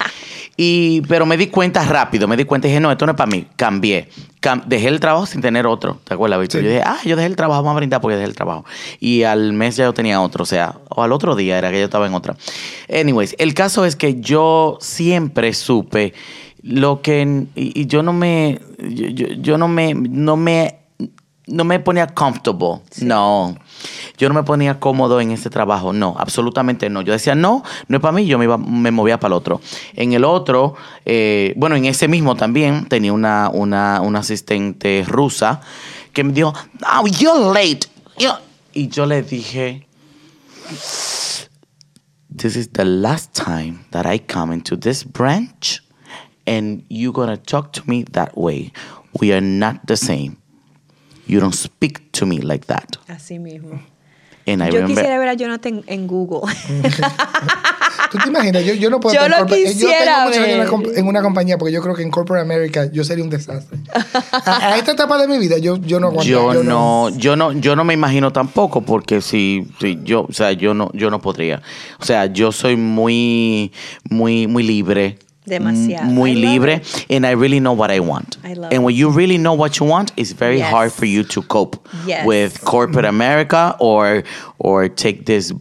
y 0.61 1.01
pero 1.03 1.25
me 1.25 1.37
di 1.37 1.47
cuenta 1.47 1.83
rápido, 1.85 2.27
me 2.29 2.37
di 2.37 2.44
cuenta 2.44 2.66
y 2.66 2.71
dije, 2.71 2.81
no, 2.81 2.90
esto 2.92 3.07
no 3.07 3.12
es 3.12 3.16
para 3.16 3.31
mí. 3.31 3.47
Cambié. 3.57 4.09
Cam- 4.40 4.64
dejé 4.66 4.88
el 4.88 4.99
trabajo 5.01 5.25
sin 5.25 5.40
tener 5.40 5.66
otro. 5.66 6.01
¿Te 6.05 6.14
acuerdas, 6.14 6.40
Víctor? 6.40 6.61
Sí. 6.61 6.64
Yo 6.66 6.71
dije, 6.73 6.83
ah, 6.85 6.99
yo 7.05 7.14
dejé 7.16 7.27
el 7.27 7.37
trabajo, 7.37 7.62
vamos 7.62 7.77
a 7.77 7.79
brindar 7.79 8.01
porque 8.01 8.16
dejé 8.16 8.29
el 8.29 8.35
trabajo. 8.35 8.64
Y 9.01 9.23
al 9.23 9.53
mes 9.53 9.77
ya 9.77 9.85
yo 9.85 9.94
tenía 9.94 10.21
otro, 10.21 10.42
o 10.42 10.47
sea, 10.47 10.75
o 10.90 11.03
al 11.03 11.12
otro 11.12 11.37
día 11.37 11.57
era 11.59 11.71
que 11.71 11.79
yo 11.79 11.85
estaba 11.85 12.07
en 12.09 12.14
otra. 12.14 12.37
Anyways, 12.92 13.37
el 13.38 13.55
caso 13.55 13.85
es 13.85 13.94
que 13.97 14.21
yo 14.21 14.79
siempre 14.81 15.55
supe 15.55 16.12
lo 16.62 17.03
que 17.03 17.47
y, 17.55 17.81
y 17.81 17.87
yo 17.87 18.03
no 18.03 18.12
me 18.12 18.61
yo, 18.81 19.07
yo- 19.09 19.29
yo 19.29 19.59
no 19.59 19.68
me 19.68 19.94
no 19.94 20.37
me 20.37 20.75
no 21.47 21.64
me 21.64 21.79
ponía 21.81 22.09
comfortable. 22.09 22.81
No. 23.01 23.57
Yo 24.18 24.28
no 24.28 24.35
me 24.35 24.42
ponía 24.42 24.81
cómodo 24.81 25.20
en 25.20 25.31
ese 25.31 25.48
trabajo. 25.48 25.92
No, 25.92 26.16
absolutamente 26.18 26.90
no. 26.90 27.02
Yo 27.02 27.12
decía, 27.12 27.35
no, 27.35 27.62
no 27.87 27.96
es 27.96 28.02
para 28.02 28.12
mí. 28.12 28.26
Yo 28.26 28.37
me, 28.37 28.44
iba, 28.44 28.59
me 28.59 28.90
movía 28.90 29.18
para 29.20 29.35
el 29.35 29.38
otro. 29.38 29.61
En 29.94 30.12
el 30.12 30.24
otro, 30.24 30.74
eh, 31.04 31.54
bueno, 31.57 31.76
en 31.76 31.85
ese 31.85 32.09
mismo 32.09 32.35
también 32.35 32.87
tenía 32.87 33.12
una, 33.12 33.50
una, 33.50 34.18
asistente 34.18 35.04
rusa 35.07 35.61
que 36.12 36.24
me 36.24 36.33
dijo, 36.33 36.52
oh, 36.83 37.07
you're 37.07 37.52
late. 37.54 37.87
You're-" 38.18 38.40
Y 38.74 38.88
yo 38.88 39.07
le 39.07 39.22
dije, 39.22 39.87
this 42.37 42.57
is 42.57 42.72
the 42.72 42.85
last 42.85 43.33
time 43.33 43.85
that 43.92 44.04
I 44.04 44.18
come 44.18 44.52
into 44.52 44.76
this 44.76 45.04
branch 45.04 45.81
and 46.46 46.85
you're 46.88 47.12
going 47.12 47.28
to 47.28 47.37
talk 47.37 47.72
to 47.74 47.83
me 47.87 48.04
that 48.12 48.37
way. 48.37 48.72
We 49.20 49.33
are 49.33 49.40
not 49.40 49.87
the 49.87 49.96
same. 49.96 50.38
You 51.26 51.40
don't 51.40 51.54
speak 51.54 52.11
to 52.12 52.26
me 52.26 52.38
like 52.40 52.66
that. 52.66 52.96
Así 53.07 53.38
mismo. 53.38 53.81
Yo 54.70 54.80
quisiera 54.87 55.18
ver 55.18 55.28
a 55.28 55.34
Jonathan 55.34 55.82
en 55.87 56.06
Google. 56.06 56.40
¿Tú 58.11 58.16
te 58.18 58.28
imaginas? 58.30 58.64
Yo, 58.64 58.72
yo 58.74 58.88
no 58.88 59.00
puedo 59.00 59.14
Yo 59.14 59.20
estar 59.22 59.38
lo 59.40 59.46
corporate- 59.46 59.64
Yo 59.64 59.72
quisiera 59.72 60.04
tengo 60.24 60.28
años 60.28 60.37
en, 60.48 60.58
ver. 60.61 60.68
comp- 60.68 60.96
en 60.98 61.06
una 61.06 61.20
compañía 61.20 61.58
porque 61.58 61.72
yo 61.74 61.82
creo 61.82 61.94
que 61.94 62.02
en 62.02 62.11
Corporate 62.11 62.42
America 62.42 62.88
yo 62.90 63.04
sería 63.04 63.22
un 63.22 63.28
desastre. 63.28 63.78
A, 64.46 64.68
a 64.72 64.78
esta 64.78 64.92
etapa 64.92 65.18
de 65.18 65.28
mi 65.28 65.37
vida 65.38 65.58
yo, 65.58 65.76
yo 65.76 66.00
no 66.00 66.06
aguanto. 66.06 66.24
Yo 66.30 66.62
no, 66.64 67.11
yo 67.11 67.37
no, 67.37 67.52
yo 67.52 67.76
no 67.76 67.84
me 67.84 67.92
imagino 67.94 68.32
tampoco 68.32 68.80
porque 68.80 69.20
si, 69.20 69.66
si 69.78 69.98
yo, 70.04 70.22
o 70.28 70.32
sea, 70.32 70.52
yo 70.52 70.72
no, 70.72 70.90
yo 70.94 71.11
no 71.11 71.20
podría. 71.20 71.61
O 72.00 72.04
sea, 72.04 72.26
yo 72.26 72.50
soy 72.50 72.76
muy, 72.76 73.72
muy, 74.08 74.46
muy 74.46 74.62
libre. 74.62 75.18
Demasiado. 75.48 76.06
Muy 76.06 76.34
libre, 76.34 76.82
and 77.11 77.24
I 77.26 77.34
really 77.34 77.58
know 77.61 77.72
what 77.74 77.90
I 77.90 78.00
want. 78.00 78.37
I 78.44 78.54
love 78.54 78.72
and 78.72 78.84
when 78.84 78.94
you 78.94 79.11
really 79.11 79.37
know 79.38 79.54
what 79.54 79.78
you 79.78 79.87
want, 79.87 80.12
it's 80.16 80.32
very 80.37 80.58
Yes. 80.58 80.70
hard 80.72 80.90
for 80.92 81.06
you 81.06 81.24
to 81.24 81.42
cope 81.42 81.78
Yes. 82.06 82.24
with 82.26 82.61
corporate 82.62 83.06
America 83.08 83.74
or 83.78 84.22
or 84.58 84.88
take 84.88 85.24
this 85.24 85.52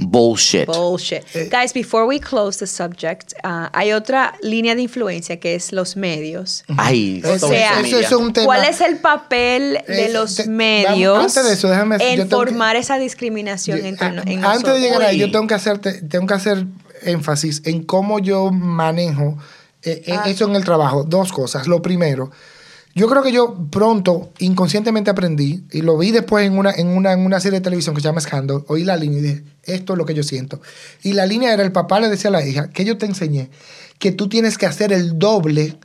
bullshit. 0.00 0.66
Bullshit. 0.66 1.24
Eh. 1.34 1.48
Guys, 1.50 1.72
before 1.72 2.06
we 2.06 2.20
close 2.20 2.58
the 2.58 2.66
subject, 2.68 3.32
uh, 3.42 3.66
hay 3.72 3.90
otra 3.92 4.34
línea 4.42 4.76
de 4.76 4.82
influencia 4.82 5.40
que 5.40 5.56
es 5.56 5.72
los 5.72 5.96
medios. 5.96 6.62
Ay, 6.76 7.20
O 7.24 7.36
sea, 7.38 7.80
eso 7.80 7.98
es 7.98 8.12
un 8.12 8.32
tema. 8.32 8.46
¿Cuál 8.46 8.64
es 8.64 8.80
el 8.80 8.98
papel 8.98 9.78
de 9.88 10.04
Eh, 10.06 10.12
los 10.12 10.36
te- 10.36 10.46
medios 10.46 11.16
vamos, 11.16 11.36
antes 11.36 11.48
de 11.48 11.52
eso, 11.54 11.68
déjame- 11.68 11.98
yo 11.98 12.04
en 12.06 12.16
que- 12.16 12.26
formar 12.26 12.76
esa 12.76 12.96
discriminación 12.98 13.84
entre 13.84 14.06
Ah, 14.06 14.12
no- 14.12 14.22
en 14.24 14.44
Antes 14.44 14.72
de 14.74 14.80
llegar 14.80 15.02
ahí, 15.02 15.18
yo 15.18 15.32
tengo 15.32 15.48
que 15.48 15.54
hacerte, 15.54 16.00
tengo 16.02 16.28
que 16.28 16.34
hacer 16.34 16.64
énfasis 17.02 17.62
en 17.64 17.84
cómo 17.84 18.18
yo 18.18 18.50
manejo 18.50 19.38
eh, 19.82 20.02
eh, 20.06 20.12
Ah. 20.12 20.24
eso 20.26 20.46
en 20.46 20.56
el 20.56 20.64
trabajo. 20.64 21.04
Dos 21.04 21.32
cosas. 21.32 21.68
Lo 21.68 21.80
primero, 21.80 22.30
yo 22.94 23.08
creo 23.08 23.22
que 23.22 23.30
yo 23.30 23.56
pronto, 23.70 24.32
inconscientemente 24.40 25.10
aprendí, 25.10 25.62
y 25.70 25.82
lo 25.82 25.96
vi 25.96 26.10
después 26.10 26.44
en 26.46 26.58
una, 26.58 26.72
en 26.72 26.88
una, 26.88 27.12
en 27.12 27.20
una 27.20 27.38
serie 27.38 27.60
de 27.60 27.64
televisión 27.64 27.94
que 27.94 28.00
se 28.00 28.08
llama 28.08 28.20
Scandal, 28.20 28.64
oí 28.66 28.82
la 28.84 28.96
línea 28.96 29.18
y 29.18 29.22
dije, 29.22 29.44
esto 29.64 29.92
es 29.92 29.98
lo 29.98 30.04
que 30.04 30.14
yo 30.14 30.22
siento. 30.24 30.60
Y 31.02 31.12
la 31.12 31.26
línea 31.26 31.52
era, 31.52 31.62
el 31.62 31.70
papá 31.70 32.00
le 32.00 32.08
decía 32.08 32.28
a 32.28 32.32
la 32.32 32.44
hija, 32.44 32.70
que 32.70 32.84
yo 32.84 32.98
te 32.98 33.06
enseñé, 33.06 33.50
que 34.00 34.10
tú 34.10 34.28
tienes 34.28 34.58
que 34.58 34.66
hacer 34.66 34.92
el 34.92 35.18
doble 35.18 35.76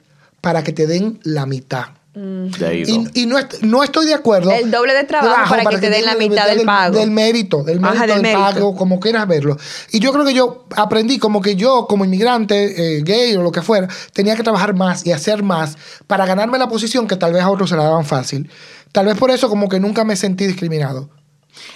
para 0.41 0.63
que 0.63 0.73
te 0.73 0.88
den 0.88 1.19
la 1.23 1.45
mitad. 1.45 1.86
Y, 2.15 3.21
y 3.21 3.26
no, 3.26 3.39
est- 3.39 3.62
no 3.63 3.84
estoy 3.84 4.06
de 4.06 4.13
acuerdo. 4.13 4.52
El 4.52 4.69
doble 4.69 4.93
de 4.93 5.04
trabajo 5.04 5.49
para 5.49 5.69
que 5.69 5.78
te 5.80 5.89
den 5.89 6.06
la 6.06 6.15
mitad 6.15 6.45
del 6.47 6.63
pago. 6.65 6.95
Del 6.97 7.10
mérito, 7.10 7.63
del 7.63 7.84
Ajá, 7.84 7.93
mérito, 7.93 8.06
del 8.13 8.13
del, 8.13 8.21
mérito. 8.21 8.54
pago, 8.54 8.76
como 8.76 8.99
quieras 8.99 9.28
verlo. 9.28 9.58
Y 9.91 9.99
yo 9.99 10.12
creo 10.13 10.23
que 10.23 10.34
yo 10.34 10.65
aprendí 10.76 11.17
como 11.17 11.41
que 11.41 11.56
yo, 11.56 11.88
como 11.88 12.06
inmigrante, 12.06 12.97
eh, 12.97 13.02
gay 13.04 13.36
o 13.36 13.41
lo 13.41 13.52
que 13.52 13.62
fuera, 13.63 13.88
tenía 14.13 14.36
que 14.36 14.43
trabajar 14.43 14.76
más 14.76 15.06
y 15.08 15.12
hacer 15.12 15.41
más 15.41 15.76
para 16.06 16.26
ganarme 16.28 16.60
la 16.60 16.67
posición 16.69 17.08
que 17.08 17.15
tal 17.15 17.34
vez 17.34 17.41
a 17.41 17.49
otros 17.49 17.69
se 17.71 17.76
la 17.78 17.84
daban 17.86 18.06
fácil. 18.06 18.49
Tal 18.91 19.08
vez 19.08 19.17
por 19.17 19.32
eso 19.32 19.49
como 19.49 19.67
que 19.67 19.80
nunca 19.80 20.04
me 20.04 20.15
sentí 20.15 20.45
discriminado. 20.45 21.10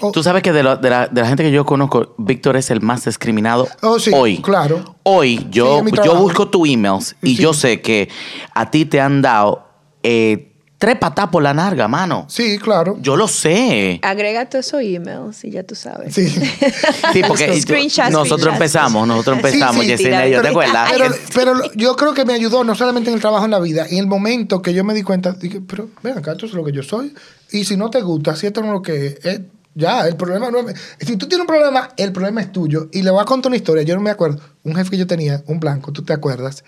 O- 0.01 0.11
Tú 0.11 0.21
sabes 0.23 0.43
que 0.43 0.51
de, 0.53 0.61
lo- 0.63 0.77
de 0.77 0.89
la, 0.89 1.07
de 1.07 1.21
la 1.21 1.27
gente 1.27 1.43
que 1.43 1.51
yo 1.51 1.65
conozco, 1.65 2.13
Víctor 2.19 2.57
es 2.57 2.69
el 2.71 2.81
más 2.81 3.05
discriminado 3.05 3.67
Oh, 3.81 3.97
sí, 3.99 4.11
hoy. 4.13 4.37
claro. 4.41 4.95
Hoy 5.03 5.47
yo, 5.49 5.83
yo 6.03 6.15
busco 6.15 6.47
tus 6.47 6.67
emails 6.69 7.15
y 7.23 7.35
Sí. 7.35 7.41
yo 7.41 7.53
sé 7.53 7.81
que 7.81 8.09
a 8.53 8.69
ti 8.71 8.85
te 8.85 8.99
han 9.01 9.21
dado 9.21 9.66
eh, 10.07 10.51
tres 10.77 10.95
patas 10.97 11.27
por 11.29 11.41
la 11.41 11.53
narga, 11.55 11.87
mano. 11.87 12.25
sí, 12.29 12.59
claro. 12.59 12.97
Yo 13.01 13.15
lo 13.15 13.27
sé. 13.27 13.99
Agrega 14.03 14.47
todos 14.47 14.67
esos 14.67 14.81
emails 14.83 15.43
y 15.43 15.49
ya 15.51 15.63
tú 15.63 15.73
sabes. 15.75 16.13
Sí. 16.13 16.27
Sí, 17.13 17.21
porque 17.27 17.59
Screenshots, 17.61 18.11
nosotros 18.11 18.41
screenshots. 18.41 18.53
empezamos, 18.53 19.07
nosotros 19.07 19.37
empezamos, 19.37 19.75
Sí, 19.77 19.81
sí, 19.81 19.87
Yesenia 19.87 20.27
y 20.27 20.31
yo, 20.33 20.41
¿te 20.41 20.49
acuerdas? 20.49 20.91
Pero, 20.91 21.05
pero 21.33 21.73
yo 21.73 21.95
creo 21.95 22.13
que 22.13 22.25
me 22.25 22.33
ayudó 22.33 22.63
no 22.63 22.75
solamente 22.75 23.09
en 23.09 23.15
el 23.15 23.21
trabajo, 23.21 23.45
en 23.45 23.51
la 23.51 23.59
vida. 23.59 23.87
En 23.89 23.97
el 23.97 24.07
momento 24.07 24.61
que 24.61 24.73
yo 24.73 24.83
me 24.83 24.93
di 24.93 25.01
cuenta, 25.03 25.31
dije, 25.31 25.61
pero 25.67 25.89
ven 26.03 26.17
acá, 26.17 26.33
esto 26.33 26.45
es 26.45 26.53
lo 26.53 26.63
que 26.63 26.71
yo 26.73 26.83
soy. 26.83 27.13
Y 27.51 27.63
si 27.63 27.75
no 27.77 27.89
te 27.89 28.01
gusta, 28.01 28.35
si 28.35 28.45
esto 28.47 28.61
no 28.61 28.67
es 28.67 28.73
lo 28.73 28.81
que 28.81 29.17
es- 29.23 29.41
ya, 29.73 30.07
el 30.07 30.15
problema 30.15 30.49
no 30.51 30.67
es... 30.67 30.75
Si 30.99 31.17
tú 31.17 31.27
tienes 31.27 31.41
un 31.41 31.47
problema, 31.47 31.89
el 31.97 32.11
problema 32.11 32.41
es 32.41 32.51
tuyo. 32.51 32.89
Y 32.91 33.03
le 33.03 33.11
voy 33.11 33.21
a 33.21 33.25
contar 33.25 33.49
una 33.51 33.57
historia. 33.57 33.83
Yo 33.83 33.95
no 33.95 34.01
me 34.01 34.09
acuerdo. 34.09 34.39
Un 34.63 34.75
jefe 34.75 34.89
que 34.91 34.97
yo 34.97 35.05
tenía, 35.07 35.43
un 35.47 35.59
blanco, 35.59 35.91
¿tú 35.91 36.03
te 36.03 36.13
acuerdas? 36.13 36.63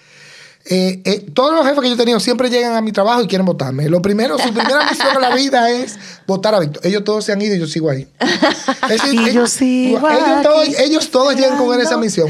Eh, 0.66 1.02
eh, 1.06 1.26
todos 1.34 1.54
los 1.56 1.66
jefes 1.66 1.82
que 1.82 1.88
yo 1.88 1.96
he 1.96 1.98
tenido 1.98 2.20
siempre 2.20 2.50
llegan 2.50 2.76
a 2.76 2.82
mi 2.82 2.92
trabajo 2.92 3.24
y 3.24 3.28
quieren 3.28 3.46
votarme. 3.46 3.90
Lo 3.90 4.02
primero, 4.02 4.38
su 4.38 4.54
primera 4.54 4.86
misión 4.90 5.08
en 5.16 5.22
la 5.22 5.34
vida 5.34 5.72
es 5.72 5.98
votar 6.28 6.54
a 6.54 6.60
Víctor. 6.60 6.86
Ellos 6.86 7.04
todos 7.04 7.26
se 7.26 7.32
han 7.32 7.42
ido 7.42 7.56
y 7.56 7.60
yo 7.60 7.66
sigo 7.68 7.90
ahí. 7.90 8.08
Es 8.90 9.02
decir, 9.02 9.20
Y 9.20 9.34
yo 9.34 9.46
eh, 9.46 9.48
sigo 9.48 10.10
ellos, 10.10 10.42
todos, 10.44 10.68
ellos 10.80 11.12
todos 11.12 11.36
llegan 11.36 11.58
con 11.58 11.80
esa 11.80 11.98
misión. 11.98 12.28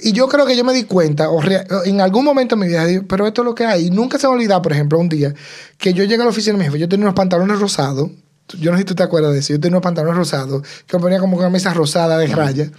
Y 0.00 0.12
yo 0.12 0.28
creo 0.28 0.46
que 0.46 0.56
yo 0.56 0.64
me 0.64 0.72
di 0.72 0.84
cuenta, 0.84 1.30
o 1.30 1.40
rea- 1.40 1.64
en 1.84 2.00
algún 2.00 2.24
momento 2.24 2.56
de 2.56 2.60
mi 2.60 2.68
vida, 2.68 2.84
pero 3.08 3.26
esto 3.26 3.42
es 3.42 3.46
lo 3.46 3.54
que 3.54 3.64
hay. 3.64 3.86
Y 3.86 3.90
nunca 3.90 4.18
se 4.18 4.26
me 4.28 4.34
olvidó, 4.34 4.60
por 4.62 4.72
ejemplo, 4.72 4.98
un 4.98 5.08
día 5.08 5.32
que 5.78 5.92
yo 5.94 6.04
llegué 6.04 6.22
a 6.22 6.24
la 6.24 6.30
oficina 6.30 6.52
de 6.54 6.58
mi 6.58 6.64
jefe, 6.66 6.78
yo 6.78 6.88
tenía 6.88 7.06
unos 7.06 7.14
pantalones 7.14 7.58
rosados. 7.58 8.10
Yo 8.58 8.70
no 8.70 8.76
sé 8.76 8.82
si 8.82 8.84
tú 8.84 8.94
te 8.94 9.02
acuerdas 9.02 9.32
de 9.32 9.38
eso. 9.38 9.52
Yo 9.54 9.60
tenía 9.60 9.76
unos 9.78 9.82
pantalones 9.84 10.16
rosados 10.16 10.62
que 10.86 10.96
me 10.96 11.02
ponía 11.02 11.18
como 11.20 11.36
una 11.36 11.48
mesa 11.50 11.72
rosada 11.72 12.18
de 12.18 12.26
raya. 12.26 12.70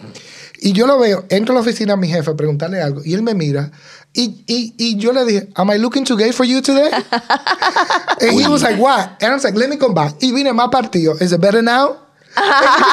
Y 0.59 0.71
yo 0.73 0.87
lo 0.87 0.97
veo, 0.99 1.25
entro 1.29 1.53
a 1.53 1.55
la 1.55 1.61
oficina 1.61 1.93
a 1.93 1.97
mi 1.97 2.07
jefe 2.07 2.31
a 2.31 2.35
preguntarle 2.35 2.81
algo 2.81 3.01
y 3.03 3.13
él 3.13 3.21
me 3.21 3.33
mira 3.33 3.71
y, 4.13 4.43
y, 4.47 4.73
y 4.77 4.97
yo 4.97 5.11
le 5.11 5.25
dije, 5.25 5.49
Am 5.55 5.69
I 5.71 5.77
looking 5.77 6.05
too 6.05 6.15
gay 6.15 6.31
for 6.31 6.45
you 6.45 6.61
today? 6.61 6.89
and 8.21 8.39
he 8.39 8.47
was 8.47 8.61
like, 8.61 8.77
What? 8.79 9.17
And 9.21 9.31
I 9.31 9.33
was 9.33 9.43
like, 9.43 9.55
Let 9.57 9.69
me 9.69 9.77
come 9.77 9.93
back. 9.93 10.15
Y 10.21 10.31
vine 10.31 10.53
más 10.53 10.69
partido. 10.69 11.15
Is 11.19 11.31
it 11.31 11.41
better 11.41 11.61
now? 11.63 11.97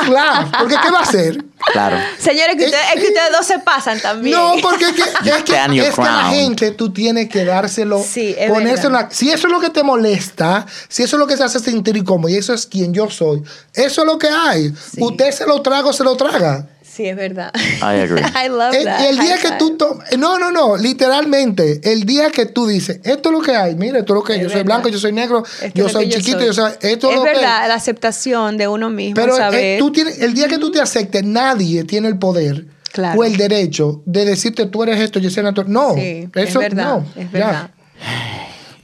Laughed. 0.09 0.53
Porque 0.59 0.77
¿qué 0.83 0.91
va 0.91 0.99
a 0.99 1.03
hacer? 1.03 1.43
Claro. 1.73 1.97
Señores, 2.19 2.57
que 2.57 2.65
Eh, 2.65 2.67
ustedes, 2.67 2.85
es 2.95 3.01
que 3.01 3.09
ustedes 3.09 3.33
dos 3.33 3.47
se 3.47 3.59
pasan 3.61 3.99
también. 4.01 4.37
No, 4.37 4.55
porque 4.61 4.85
es 4.87 4.93
que, 4.93 5.01
es 5.03 5.09
que, 5.45 5.79
es 5.89 5.95
que 5.95 6.03
la 6.03 6.25
gente 6.31 6.71
tú 6.73 6.93
tienes 6.93 7.29
que 7.31 7.45
dárselo, 7.47 8.03
Sí, 8.03 8.35
es 8.37 8.51
ponérselo. 8.51 8.99
a- 8.99 9.11
Si 9.11 9.31
eso 9.31 9.47
es 9.47 9.53
lo 9.53 9.61
que 9.61 9.71
te 9.71 9.83
molesta, 9.83 10.67
si 10.89 11.03
eso 11.05 11.17
es 11.17 11.21
lo 11.21 11.27
que 11.27 11.37
se 11.39 11.45
hace 11.45 11.59
sentir 11.59 11.97
incómodo 11.97 12.29
y 12.29 12.37
eso 12.37 12.53
es 12.53 12.67
quien 12.67 12.93
yo 12.93 13.09
soy, 13.11 13.43
eso 13.73 14.01
es 14.03 14.07
lo 14.07 14.19
que 14.19 14.29
hay. 14.29 14.75
Usted 14.99 15.31
se 15.33 15.47
lo 15.47 15.63
traga 15.63 15.89
o 15.89 15.93
se 15.95 16.05
lo 16.05 16.17
traga. 16.17 16.67
Sí, 16.93 17.07
es 17.07 17.15
verdad. 17.17 17.53
I 17.55 18.01
agree. 18.03 18.21
I 18.45 18.49
love 18.49 18.75
El, 18.75 18.85
that. 18.85 19.01
el 19.09 19.19
día 19.19 19.35
High 19.37 19.41
que 19.43 19.47
five. 19.49 19.59
tú 19.59 19.77
tomas, 19.77 20.17
no, 20.19 20.39
no, 20.39 20.51
no, 20.51 20.77
literalmente, 20.77 21.81
el 21.85 22.05
día 22.05 22.31
que 22.31 22.47
tú 22.47 22.67
dices, 22.67 23.01
esto 23.05 23.29
es 23.29 23.33
lo 23.33 23.41
que 23.41 23.55
hay, 23.55 23.75
mira, 23.77 23.99
esto 24.01 24.13
es 24.13 24.17
lo 24.17 24.23
que 24.25 24.33
hay, 24.35 24.39
Es 24.41 24.45
yo 24.45 24.49
soy 24.51 24.59
verdad. 24.59 24.75
blanco, 24.77 24.89
yo 24.89 24.99
soy 24.99 25.13
negro, 25.13 25.43
Esto 25.45 25.69
yo 25.75 25.87
que 25.87 25.93
soy 25.93 26.09
chiquito, 26.09 26.41
yo 26.41 26.53
soy, 26.53 26.73
esto 26.81 27.11
es 27.11 27.17
lo 27.17 27.23
que 27.23 27.29
hay. 27.31 27.37
verdad, 27.37 27.69
la 27.69 27.75
aceptación 27.75 28.57
de 28.57 28.69
uno 28.69 28.91
mismo, 28.91 29.15
Pero 29.15 29.35
eh, 29.35 29.39
saber. 29.39 29.79
tú 29.79 29.93
tienes, 29.93 30.21
el 30.21 30.35
día 30.35 30.49
que 30.49 30.59
tú 30.59 30.71
te 30.73 30.81
aceptes, 30.81 31.23
nadie 31.25 31.85
tiene 31.85 32.09
el 32.09 32.19
poder 32.19 32.67
Claro. 32.93 33.21
o 33.21 33.25
el 33.25 33.37
derecho 33.37 34.03
de 34.05 34.25
decirte 34.25 34.67
tú 34.67 34.83
eres 34.83 34.99
esto, 35.01 35.21
yo 35.21 35.31
soy 35.31 35.45
tú. 35.55 35.63
No, 35.69 35.95
Sí, 35.95 36.29
eso 36.35 36.61
es 36.61 36.69
verdad, 36.71 36.99
no. 36.99 37.07
es 37.23 37.31
ya. 37.31 37.71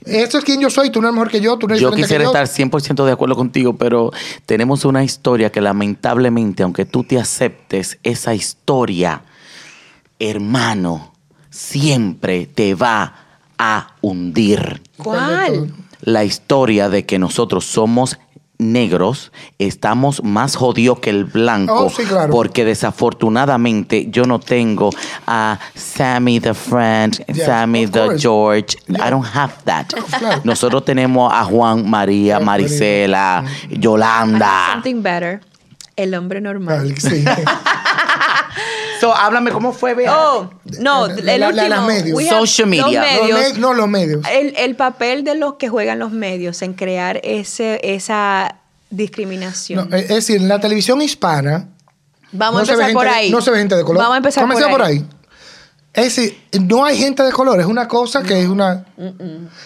Eso 0.09 0.37
es 0.37 0.43
quien 0.43 0.59
yo 0.61 0.69
soy, 0.69 0.89
tú 0.89 1.01
no 1.01 1.07
eres 1.07 1.15
mejor 1.15 1.29
que 1.29 1.41
yo, 1.41 1.57
tú 1.57 1.67
no 1.67 1.73
eres 1.73 1.81
Yo 1.81 1.91
quisiera 1.91 2.23
que 2.23 2.31
yo. 2.31 2.37
estar 2.37 2.47
100% 2.47 3.05
de 3.05 3.11
acuerdo 3.11 3.35
contigo, 3.35 3.75
pero 3.75 4.11
tenemos 4.45 4.85
una 4.85 5.03
historia 5.03 5.51
que 5.51 5.61
lamentablemente, 5.61 6.63
aunque 6.63 6.85
tú 6.85 7.03
te 7.03 7.19
aceptes, 7.19 7.99
esa 8.03 8.33
historia, 8.33 9.23
hermano, 10.19 11.13
siempre 11.49 12.45
te 12.45 12.75
va 12.75 13.15
a 13.57 13.95
hundir. 14.01 14.81
¿Cuál? 14.97 15.73
La 16.01 16.23
historia 16.23 16.89
de 16.89 17.05
que 17.05 17.19
nosotros 17.19 17.65
somos 17.65 18.17
negros, 18.59 19.31
estamos 19.59 20.23
más 20.23 20.55
jodidos 20.55 20.99
que 20.99 21.09
el 21.11 21.25
blanco, 21.25 21.85
Oh, 21.85 21.89
sí, 21.89 22.03
claro. 22.03 22.31
porque 22.31 22.65
desafortunadamente 22.65 24.07
yo 24.09 24.25
no 24.25 24.39
tengo 24.39 24.89
a 25.27 25.59
Sammy 25.75 26.39
the 26.39 26.53
friend, 26.53 27.23
Yeah, 27.27 27.45
Sammy 27.45 27.85
the 27.87 27.99
course. 28.05 28.21
George. 28.21 28.77
Yeah. 28.87 29.07
I 29.07 29.09
don't 29.11 29.25
have 29.25 29.53
that. 29.65 29.87
Claro. 30.19 30.41
Nosotros 30.43 30.85
tenemos 30.85 31.31
a 31.33 31.43
Juan, 31.45 31.89
María, 31.89 32.37
Yeah, 32.37 32.45
Marisela, 32.45 33.45
Yolanda. 33.69 34.69
Something 34.73 35.01
better. 35.03 35.41
El 35.95 36.13
hombre 36.13 36.41
normal. 36.41 36.95
Sí. 36.97 37.23
So, 38.99 39.15
háblame 39.15 39.51
cómo 39.51 39.73
fue, 39.73 39.93
Bea. 39.93 40.15
Oh, 40.17 40.49
no, 40.79 41.07
La- 41.07 41.13
el 41.13 41.25
la- 41.25 41.37
la- 41.37 41.47
último. 41.49 41.67
las 41.69 41.83
medios. 41.85 42.23
Social 42.27 42.67
media. 42.67 42.83
Los 42.85 42.93
Los 42.93 43.01
medios. 43.29 43.53
me- 43.53 43.59
no, 43.59 43.73
los 43.73 43.87
medios. 43.87 44.25
El, 44.31 44.55
el 44.57 44.75
papel 44.75 45.23
de 45.23 45.35
los 45.35 45.55
que 45.55 45.69
juegan 45.69 45.99
los 45.99 46.11
medios 46.11 46.61
en 46.61 46.73
crear 46.73 47.19
ese, 47.23 47.79
esa 47.83 48.55
No, 48.89 48.97
discriminación. 48.97 49.93
es 49.93 50.07
decir, 50.07 50.37
en 50.37 50.47
la 50.47 50.59
televisión 50.59 51.01
hispana. 51.01 51.67
Vamos 52.31 52.53
no 52.53 52.59
a 52.59 52.73
empezar 52.73 52.93
por 52.93 53.03
gente 53.05 53.17
ahí. 53.19 53.31
No 53.31 53.41
se 53.41 53.51
ve 53.51 53.57
gente 53.59 53.75
de 53.75 53.83
color. 53.83 53.99
Vamos 54.01 54.15
a 54.15 54.17
empezar 54.17 54.43
por 54.43 54.53
Comencemos 54.53 54.81
ahí. 54.81 54.99
por 54.99 55.09
ahí. 55.09 55.16
Es 55.97 56.15
decir, 56.15 56.37
no 56.61 56.85
hay 56.85 56.95
gente 56.95 57.23
de 57.23 57.31
color, 57.31 57.59
es 57.59 57.65
una 57.65 57.87
cosa 57.87 58.21
que 58.21 58.39
es 58.39 58.47
una... 58.47 58.85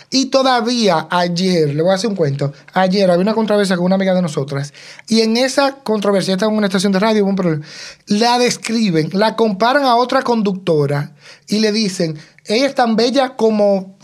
Y 0.10 0.28
todavía 0.28 1.06
ayer, 1.10 1.76
le 1.76 1.82
voy 1.82 1.92
a 1.92 1.96
hacer 1.96 2.10
un 2.10 2.16
cuento, 2.16 2.54
ayer 2.72 3.12
había 3.12 3.22
una 3.22 3.34
controversia 3.34 3.76
con 3.76 3.88
una 3.88 3.96
amiga 3.96 4.14
de 4.14 4.22
nosotras 4.22 4.74
y 5.10 5.20
en 5.20 5.36
esa 5.36 5.80
controversia, 5.84 6.36
estaba 6.36 6.50
en 6.50 6.58
una 6.58 6.68
estación 6.68 6.94
de 6.94 7.00
radio, 7.00 7.24
hubo 7.24 7.32
un 7.32 7.36
problema, 7.36 7.66
la 8.06 8.40
describen, 8.40 9.10
la 9.12 9.36
comparan 9.36 9.84
a 9.84 9.98
otra 9.98 10.22
conductora 10.22 11.12
y 11.50 11.60
le 11.60 11.74
dicen, 11.74 12.18
ella 12.46 12.66
es 12.66 12.76
tan 12.76 12.96
bella 12.96 13.36
como 13.36 13.98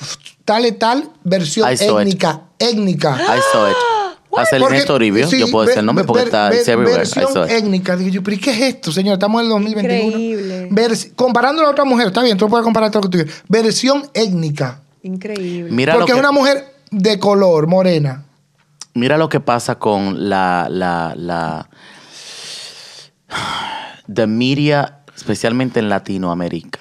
tal 0.44 0.66
y 0.66 0.74
tal 0.74 1.10
versión 1.24 1.72
I 1.72 1.78
saw 1.78 2.02
it. 2.02 2.08
étnica, 2.08 2.42
étnica. 2.60 3.16
I 3.22 3.40
saw 3.54 3.70
it. 3.70 3.97
Hace 4.42 4.56
el 4.56 4.62
Porque- 4.62 4.76
Ernesto 4.76 4.94
Toribio. 4.94 5.28
sí, 5.28 5.40
yo 5.40 5.48
puedo 5.52 5.66
decir 5.66 5.80
el 5.80 5.86
nombre 5.86 6.06
porque 6.06 6.20
ver- 6.20 6.28
está 6.28 6.50
ver- 6.50 6.60
it's 6.60 6.68
everywhere. 6.68 6.98
Versión 7.00 7.50
étnica. 7.50 7.96
Digo 7.98 8.10
yo, 8.10 8.24
pero 8.24 8.36
¿y 8.36 8.40
qué 8.40 8.52
es 8.52 8.62
esto, 8.76 8.92
señor? 8.92 9.14
Estamos 9.14 9.40
en 9.42 9.46
el 9.46 9.50
2021. 9.52 10.08
Increíble. 10.08 10.70
Vers- 10.72 11.12
comparando 11.16 11.62
a 11.62 11.66
la 11.66 11.72
otra 11.72 11.86
mujer, 11.86 12.08
está 12.08 12.22
bien, 12.24 12.38
tú 12.38 12.48
puedes 12.48 12.64
comparar 12.64 12.92
todo 12.92 13.04
lo 13.04 13.10
que 13.10 13.18
tú 13.18 13.24
quieras. 13.24 13.44
Versión 13.48 14.10
étnica. 14.14 14.82
Increíble. 15.04 15.72
Mira 15.72 15.94
porque 15.94 16.08
que, 16.08 16.12
es 16.14 16.20
una 16.20 16.32
mujer 16.32 16.74
de 16.92 17.20
color, 17.20 17.68
morena. 17.68 18.24
mira 18.94 19.18
lo 19.18 19.30
que 19.30 19.40
pasa 19.40 19.76
con 19.76 20.30
la, 20.30 20.68
la, 20.70 21.14
la 21.16 21.70
The 24.12 24.28
media 24.28 25.00
especialmente 25.16 25.80
en 25.80 25.90
Latinoamérica, 25.90 26.80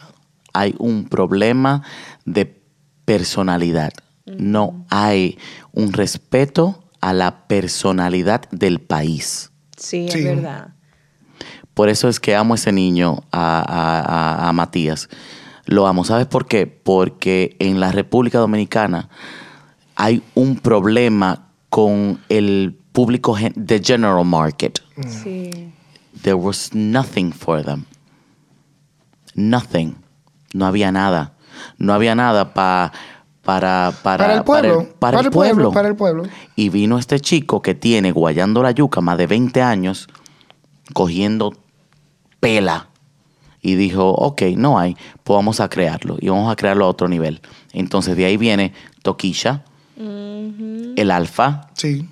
hay 0.53 0.75
un 0.79 1.09
problema 1.09 1.83
de 2.25 2.61
personalidad. 3.05 3.93
No 4.27 4.85
hay 4.91 5.39
un 5.73 5.93
respeto 5.93 6.83
a 7.07 7.13
la 7.13 7.47
personalidad 7.47 8.43
del 8.51 8.81
país. 8.81 9.53
Sí, 9.77 10.09
Sí. 10.11 10.19
es 10.19 10.25
verdad. 10.25 10.75
Por 11.73 11.89
eso 11.89 12.09
es 12.09 12.19
que 12.19 12.35
amo 12.35 12.55
a 12.55 12.57
ese 12.57 12.73
niño, 12.73 13.23
a, 13.31 13.61
a- 13.61 14.01
a- 14.01 14.49
a 14.49 14.53
Matías. 14.53 15.09
Lo 15.67 15.87
amo. 15.87 16.05
¿Sabes 16.05 16.27
por 16.27 16.47
qué? 16.49 16.67
Porque 16.67 17.55
en 17.61 17.79
la 17.79 17.93
República 17.93 18.39
Dominicana 18.39 19.09
hay 19.95 20.23
un 20.35 20.57
problema 20.57 21.47
con 21.69 22.19
el 22.29 22.77
público, 22.93 23.37
the 23.67 23.79
general 23.81 24.25
market. 24.25 24.81
Sí. 25.07 25.73
There 26.23 26.35
was 26.35 26.71
nothing 26.75 27.31
for 27.33 27.63
them. 27.63 27.85
Nothing. 29.35 29.97
No 30.55 30.67
había 30.67 30.91
nada. 30.91 31.35
No 31.79 31.93
había 31.95 32.15
nada 32.15 32.53
pa- 32.55 32.93
para, 33.47 33.93
para, 34.03 34.25
Para 34.25 34.35
el 34.35 34.45
pueblo, 34.45 34.89
para 34.99 35.21
el 35.21 35.31
pueblo. 35.31 35.71
para 35.73 35.89
el 35.89 35.97
pueblo. 35.97 36.25
Y 36.57 36.69
vino 36.69 36.99
este 36.99 37.21
chico 37.21 37.63
que 37.63 37.75
tiene 37.75 38.11
guayando 38.13 38.63
la 38.63 38.73
yuca 38.73 39.01
más 39.01 39.17
de 39.17 39.27
20 39.29 39.63
años, 39.63 40.09
cogiendo 40.93 41.55
pela. 42.41 42.89
Y 43.63 43.77
dijo, 43.77 44.11
ok, 44.11 44.43
no 44.57 44.79
hay, 44.79 44.97
pues 45.25 45.37
vamos 45.37 45.61
a 45.61 45.69
crearlo. 45.69 46.17
Y 46.21 46.29
vamos 46.29 46.53
a 46.53 46.57
crearlo 46.57 46.85
a 46.85 46.89
otro 46.89 47.09
nivel. 47.09 47.41
Entonces 47.73 48.17
de 48.17 48.25
ahí 48.27 48.37
viene 48.37 48.73
Toquisha, 49.03 49.65
el 49.97 51.11
alfa, 51.11 51.69
Sí, 51.75 52.07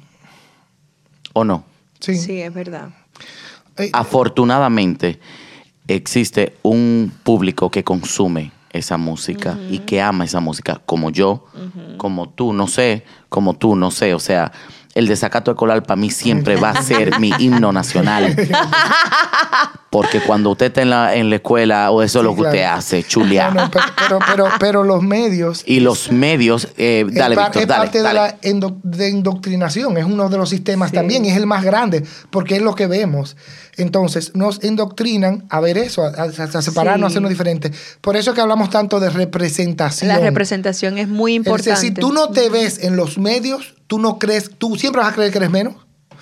¿o 1.33 1.45
no? 1.45 1.65
sí. 2.01 2.17
Sí, 2.17 2.41
es 2.41 2.55
verdad. 2.55 2.91
Eh, 3.77 3.91
Afortunadamente 3.93 5.19
existe 5.89 6.57
un 6.63 7.13
público 7.25 7.71
que 7.71 7.83
consume 7.85 8.53
esa 8.75 8.97
música 8.97 9.59
y 9.71 9.79
que 9.79 10.03
ama 10.03 10.25
esa 10.25 10.41
música, 10.41 10.81
como 10.85 11.11
yo, 11.11 11.47
como 11.97 12.29
tú, 12.29 12.53
no 12.53 12.67
sé, 12.67 13.05
como 13.29 13.55
tú, 13.55 13.77
no 13.77 13.91
sé. 13.91 14.15
O 14.15 14.19
sea, 14.19 14.53
el 14.95 15.09
desacato 15.09 15.51
escolar 15.51 15.83
para 15.83 15.97
mí 16.01 16.11
siempre 16.11 16.57
va 16.57 16.71
a 16.71 16.83
ser 16.83 17.19
mi 17.21 17.33
himno 17.39 17.73
nacional. 17.73 18.35
Porque 19.91 20.21
cuando 20.21 20.51
usted 20.51 20.67
está 20.67 20.83
en 20.83 20.91
la, 20.91 21.15
en 21.15 21.31
la 21.31 21.37
escuela, 21.37 21.91
o 21.93 22.03
eso 22.03 22.19
es 22.19 22.25
lo 22.25 22.35
que 22.35 22.43
usted 22.43 22.63
hace, 22.65 23.05
chulear. 23.05 23.55
no, 23.55 23.63
no, 23.65 23.71
pero, 23.71 23.85
pero, 23.97 24.19
pero, 24.27 24.49
pero 24.59 24.83
los 24.85 25.03
medios 25.03 25.63
Y 25.67 25.79
los 25.81 26.11
medios, 26.11 26.69
eh, 26.77 27.05
es, 27.09 27.15
dale, 27.15 27.37
Víctor, 27.37 27.63
es 27.63 27.67
parte 27.69 28.03
dale. 28.03 28.09
de 28.09 28.15
la 28.27 28.37
endo- 28.43 28.81
de 28.83 29.09
indoctrinación, 29.11 29.97
es 29.97 30.05
uno 30.05 30.29
de 30.29 30.37
los 30.37 30.49
sistemas 30.51 30.91
Sí. 30.91 30.97
también, 30.97 31.25
y 31.25 31.31
es 31.31 31.37
el 31.37 31.47
más 31.47 31.63
grande, 31.63 32.05
porque 32.31 32.57
es 32.57 32.63
lo 32.63 32.75
que 32.75 32.89
vemos. 32.89 33.37
Entonces, 33.77 34.33
nos 34.35 34.63
indoctrinan 34.65 35.45
a 35.49 35.61
ver 35.61 35.79
eso, 35.79 36.03
a, 36.03 36.09
a- 36.09 36.25
a 36.25 36.63
separarnos, 36.63 37.05
a 37.05 37.11
hacernos 37.11 37.31
diferentes. 37.31 37.71
Por 38.01 38.17
eso 38.17 38.31
es 38.31 38.35
que 38.35 38.41
hablamos 38.41 38.71
tanto 38.71 38.99
de 38.99 39.11
representación. 39.11 40.09
La 40.09 40.19
representación 40.19 40.99
es 40.99 41.07
muy 41.09 41.33
Es 41.33 41.37
importante. 41.39 41.71
decir, 41.71 41.89
si 41.91 41.95
tú 41.95 42.13
no 42.13 42.31
te 42.31 42.49
ves 42.49 42.79
en 42.83 42.97
los 42.97 43.17
medios, 43.19 43.74
tú 43.87 43.99
no 43.99 44.19
crees, 44.19 44.51
tú 44.59 44.77
siempre 44.77 45.01
vas 45.03 45.13
a 45.13 45.15
creer 45.15 45.31
que 45.33 45.39
eres 45.39 45.51
menos. 45.51 45.75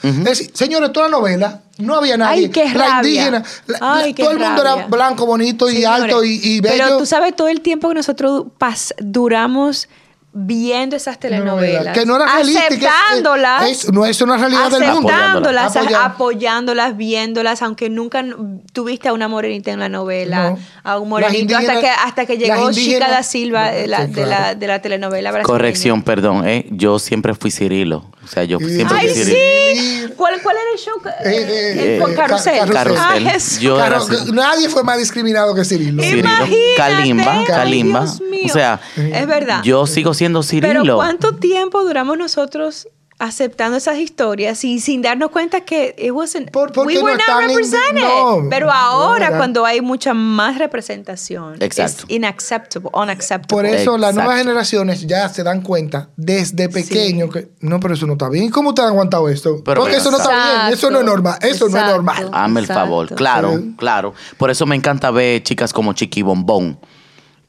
Es 0.03 0.25
decir, 0.25 0.51
señores, 0.53 0.91
toda 0.93 1.07
la 1.09 1.17
novela, 1.19 1.63
no 1.79 1.95
había 1.95 2.17
nadie. 2.17 2.47
Ay, 2.47 2.51
qué 2.51 2.65
la 2.75 2.87
rabia. 2.89 2.97
indígena, 3.29 3.45
la- 3.67 3.79
Ay, 3.81 4.11
la- 4.11 4.15
qué 4.17 4.23
todo 4.25 4.33
el 4.33 4.39
mundo 4.41 4.65
rabia. 4.65 4.81
era 4.83 4.87
blanco, 4.89 5.27
bonito 5.27 5.71
y 5.71 5.75
Señores, 5.77 6.03
alto 6.03 6.25
y, 6.25 6.41
y 6.43 6.61
bello. 6.61 6.75
Pero 6.87 6.99
tú 6.99 7.07
sabes 7.07 7.37
todo 7.37 7.47
el 7.47 7.61
tiempo 7.61 7.89
que 7.89 7.95
nosotros 7.95 8.47
pas- 8.59 8.93
duramos 8.99 9.89
viendo 10.35 10.97
esas 10.97 11.19
telenovelas. 11.19 11.93
Que 11.97 12.07
no 12.07 12.17
era 12.17 12.25
Aceptándolas. 12.37 13.69
es- 13.69 13.93
no, 13.93 14.07
eso 14.07 14.25
no 14.27 14.35
es 14.35 14.41
realidad 14.41 14.71
del 14.71 14.83
mundo. 14.93 15.09
aceptándolas, 15.09 15.77
Apoyando. 15.77 15.99
apoyándolas, 16.01 16.97
viéndolas, 16.97 17.63
aunque 17.63 17.91
nunca 17.91 18.25
tuviste 18.73 19.09
a 19.09 19.13
una 19.13 19.29
morenita 19.29 19.71
en 19.73 19.81
la 19.81 19.89
novela, 19.89 20.51
No. 20.51 20.59
a 20.85 20.99
un 20.99 21.09
morenito, 21.09 21.57
hasta 21.57 21.81
que, 21.81 21.89
hasta 21.89 22.27
que 22.27 22.39
llegó 22.39 22.73
Chica 22.73 23.09
da 23.09 23.23
Silva 23.23 23.71
de 23.73 23.87
la, 23.87 24.07
Sí, 24.07 24.13
de 24.13 24.27
la, 24.27 24.37
claro. 24.37 24.59
de 24.59 24.67
la 24.67 24.83
telenovela 24.83 25.31
brasileña. 25.31 25.47
Corrección, 25.47 26.03
perdón, 26.03 26.47
eh, 26.49 26.67
yo 26.71 26.99
siempre 26.99 27.35
fui 27.35 27.51
Cirilo. 27.51 28.07
O 28.25 28.29
sea, 28.29 28.45
yo 28.45 28.59
Y- 28.61 28.65
siempre 28.75 28.97
Ay, 28.99 29.09
Sí. 29.15 30.13
¿Cuál, 30.17 30.41
¿Cuál 30.43 30.57
era 30.57 30.65
el 30.75 30.79
show? 30.79 30.95
Eh, 31.25 31.47
eh, 31.49 31.97
El 32.07 32.13
eh, 32.13 32.15
carrusel. 32.15 32.59
ca- 32.61 32.73
carrusel. 32.73 33.29
Jesús. 33.29 33.59
Yo 33.61 33.85
era 33.85 33.97
así. 33.97 34.15
nadie 34.33 34.69
fue 34.69 34.85
más 34.85 34.99
discriminado 34.99 35.55
que 35.55 35.65
Cirilo. 35.65 36.03
Imagínate, 36.03 36.57
Kalimba, 36.77 37.33
ay, 37.41 37.45
Kalimba. 37.47 38.01
Dios 38.01 38.21
mío. 38.21 38.47
O 38.47 38.53
sea, 38.53 38.81
Es 38.97 39.27
verdad. 39.27 39.63
yo 39.65 39.87
sigo 39.87 40.15
siendo 40.15 40.43
Cirilo. 40.43 40.83
Pero 40.83 40.95
¿cuánto 40.97 41.35
tiempo 41.35 41.83
duramos 41.83 42.17
nosotros 42.19 42.89
aceptando 43.25 43.77
esas 43.77 43.99
historias 43.99 44.65
y 44.65 44.81
sin 44.81 45.01
darnos 45.01 45.31
cuenta 45.31 45.61
que 45.61 45.95
it 45.97 46.11
wasn't, 46.11 46.51
Por- 46.51 46.73
we 46.85 46.95
no 46.95 47.03
were 47.03 47.13
not 47.15 47.21
están 47.21 47.45
indi- 47.45 47.49
represented? 47.51 48.03
no, 48.03 48.47
Pero 48.51 48.67
no 48.67 48.73
ahora 48.73 49.37
cuando 49.37 49.65
hay 49.65 49.81
mucha 49.81 50.13
más 50.13 50.59
representación, 50.59 51.55
Exacto. 51.63 52.05
es 52.09 52.11
inacceptable, 52.17 52.91
unacceptable. 52.93 53.47
Por 53.47 53.65
eso 53.67 53.97
las 53.97 54.15
nuevas 54.17 54.39
generaciones 54.39 55.07
ya 55.07 55.29
se 55.29 55.45
dan 55.45 55.61
cuenta 55.63 56.09
desde 56.17 56.69
pequeño 56.69 57.31
que 57.31 57.53
no, 57.61 57.79
pero 57.79 57.95
eso 57.95 58.07
no 58.09 58.15
está 58.15 58.29
bien. 58.29 58.47
¿Y 58.47 58.51
cómo 58.51 58.75
te 58.75 58.83
han 58.83 58.89
aguantado 58.89 59.29
esto? 59.29 59.63
Pero 59.65 59.83
Porque 59.83 59.97
eso 59.99 60.11
no 60.11 60.17
está 60.17 60.31
bien, 60.65 60.73
eso 60.75 60.91
no 60.91 60.99
es 60.99 61.05
normal, 61.05 61.39
eso 61.43 61.69
no 61.69 61.79
es 61.79 61.87
normal. 61.87 62.29
Hazme 62.33 62.61
el 62.61 62.67
favor, 62.67 63.15
claro, 63.15 63.57
Sí. 63.57 63.75
claro. 63.79 64.15
Por 64.37 64.51
eso 64.51 64.67
me 64.67 64.75
encanta 64.75 65.13
ver 65.13 65.43
chicas 65.45 65.73
como 65.73 65.93
Chiqui 65.93 66.23
Bombón. 66.23 66.81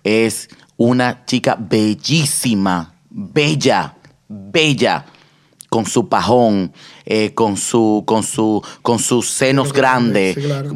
Es 0.03 0.49
una 0.77 1.25
chica 1.25 1.57
bellísima, 1.59 2.93
bella, 3.09 3.95
bella, 4.27 5.05
con 5.73 5.87
su 5.87 6.07
pajón, 6.07 6.71
eh, 7.03 7.33
con 7.33 7.57
su, 7.57 8.03
con 8.05 8.21
su, 8.21 8.61
con 8.83 8.99
sus 8.99 9.27
senos 9.31 9.69
Sí, 9.69 9.73
grandes, 9.73 10.35
sí, 10.35 10.41
claro. 10.41 10.69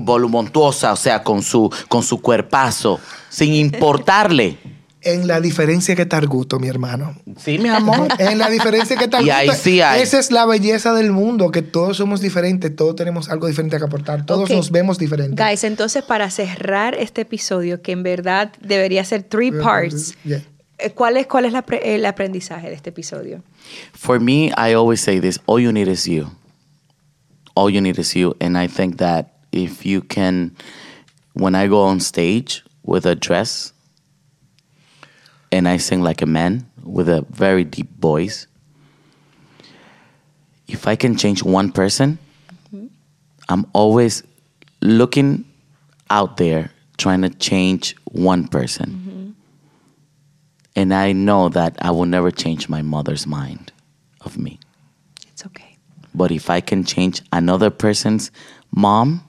o 0.92 0.96
sea, 0.96 1.22
con 1.22 1.44
su, 1.44 1.70
con 1.88 2.02
su 2.02 2.20
cuerpazo, 2.20 3.00
sin 3.30 3.54
importarle. 3.54 4.58
En 5.04 5.28
la 5.28 5.40
diferencia 5.40 5.96
que 5.96 6.02
gusto, 6.28 6.60
mi 6.60 6.68
hermano. 6.68 7.16
Sí, 7.38 7.60
mi 7.60 7.70
amor. 7.70 8.08
En 8.20 8.40
la 8.40 8.50
diferencia 8.50 8.98
que 8.98 9.04
está 9.06 9.20
el 9.20 9.28
Y 9.28 9.30
ahí 9.30 9.50
sí 9.56 9.80
hay. 9.80 10.02
Esa 10.02 10.18
es 10.20 10.32
la 10.32 10.48
belleza 10.48 10.94
del 10.96 11.12
mundo, 11.12 11.52
que 11.52 11.62
todos 11.62 11.98
somos 11.98 12.20
diferentes, 12.20 12.76
todos 12.76 12.96
tenemos 12.96 13.30
algo 13.30 13.46
diferente 13.48 13.78
que 13.78 13.86
aportar, 13.86 14.26
todos 14.26 14.50
Ok. 14.50 14.56
nos 14.58 14.72
vemos 14.72 14.98
diferentes. 14.98 15.38
Guys, 15.46 15.64
entonces 15.64 16.04
para 16.04 16.30
cerrar 16.32 16.96
este 16.96 17.22
episodio, 17.22 17.84
que 17.84 17.92
en 17.92 18.02
verdad 18.02 18.52
debería 18.60 19.06
ser 19.06 19.22
three 19.22 19.52
parts, 19.52 20.16
Yeah. 20.26 20.42
Eh, 20.80 20.92
¿cuál 20.92 21.18
es, 21.18 21.28
cuál 21.28 21.46
es 21.46 21.54
la 21.54 21.66
el 21.82 22.06
aprendizaje 22.06 22.70
de 22.70 22.76
este 22.76 22.90
episodio? 22.90 23.44
For 23.94 24.20
me, 24.20 24.52
I 24.58 24.74
always 24.74 25.02
say 25.02 25.20
this 25.20 25.40
all 25.46 25.60
you 25.60 25.72
need 25.72 25.88
is 25.88 26.08
you. 26.08 26.32
All 27.56 27.70
you 27.70 27.82
need 27.82 27.98
is 27.98 28.16
you. 28.16 28.36
And 28.40 28.58
I 28.58 28.68
think 28.68 28.98
that 28.98 29.34
if 29.52 29.86
you 29.86 30.02
can, 30.02 30.56
when 31.34 31.56
I 31.56 31.68
go 31.68 31.84
on 31.84 32.00
stage 32.00 32.64
with 32.84 33.06
a 33.06 33.16
dress 33.16 33.74
and 35.52 35.68
I 35.68 35.78
sing 35.78 36.04
like 36.04 36.22
a 36.22 36.28
man 36.28 36.70
with 36.84 37.10
a 37.10 37.26
very 37.30 37.64
deep 37.64 37.90
voice, 38.00 38.48
if 40.68 40.88
I 40.88 40.96
can 40.96 41.16
change 41.16 41.44
one 41.44 41.72
person, 41.72 42.20
I'm 43.50 43.66
always 43.74 44.24
looking 44.82 45.46
out 46.10 46.38
there 46.38 46.72
trying 46.98 47.22
to 47.22 47.30
change 47.30 47.96
one 48.12 48.48
person. 48.48 49.07
And 50.78 50.94
I 50.94 51.12
know 51.14 51.50
that 51.50 51.74
I 51.82 51.90
will 51.90 52.06
never 52.06 52.30
change 52.32 52.70
my 52.70 52.84
mother's 52.84 53.26
mind 53.26 53.72
of 54.22 54.38
me. 54.38 54.60
It's 55.32 55.44
okay. 55.46 55.78
But 56.14 56.32
if 56.32 56.50
I 56.50 56.62
can 56.62 56.84
change 56.84 57.22
another 57.32 57.72
person's 57.72 58.32
mom, 58.70 59.22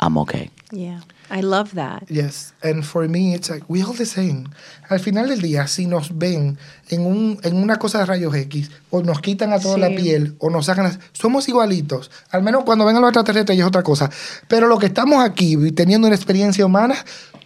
I'm 0.00 0.16
okay. 0.18 0.50
Yeah. 0.70 1.00
I 1.30 1.40
love 1.40 1.74
that. 1.74 2.04
Yes, 2.10 2.52
and 2.62 2.84
for 2.84 3.08
me 3.08 3.34
it's 3.34 3.48
like 3.48 3.64
we 3.68 3.82
all 3.82 3.94
the 3.94 4.04
same. 4.06 4.50
Al 4.90 4.98
final 4.98 5.26
del 5.28 5.40
día, 5.40 5.66
si 5.66 5.86
nos 5.86 6.10
ven 6.10 6.58
en, 6.90 7.06
un, 7.06 7.38
en 7.42 7.56
una 7.56 7.76
cosa 7.78 7.98
de 7.98 8.04
rayos 8.06 8.34
X, 8.34 8.70
o 8.90 9.02
nos 9.02 9.20
quitan 9.20 9.52
a 9.54 9.58
toda 9.58 9.76
Sí. 9.76 9.80
la 9.80 9.88
piel, 9.96 10.36
o 10.40 10.50
nos 10.50 10.66
sacan, 10.66 10.84
las- 10.84 10.98
somos 11.14 11.48
igualitos. 11.48 12.10
Al 12.30 12.42
menos 12.42 12.64
cuando 12.64 12.84
vengan 12.84 13.00
los 13.02 13.08
extraterrestres 13.10 13.56
ya 13.56 13.64
es 13.64 13.68
otra 13.68 13.82
cosa. 13.82 14.10
Pero 14.46 14.68
lo 14.68 14.78
que 14.78 14.86
estamos 14.86 15.24
aquí 15.24 15.56
teniendo 15.72 16.06
una 16.06 16.14
experiencia 16.16 16.66
humana, 16.66 16.96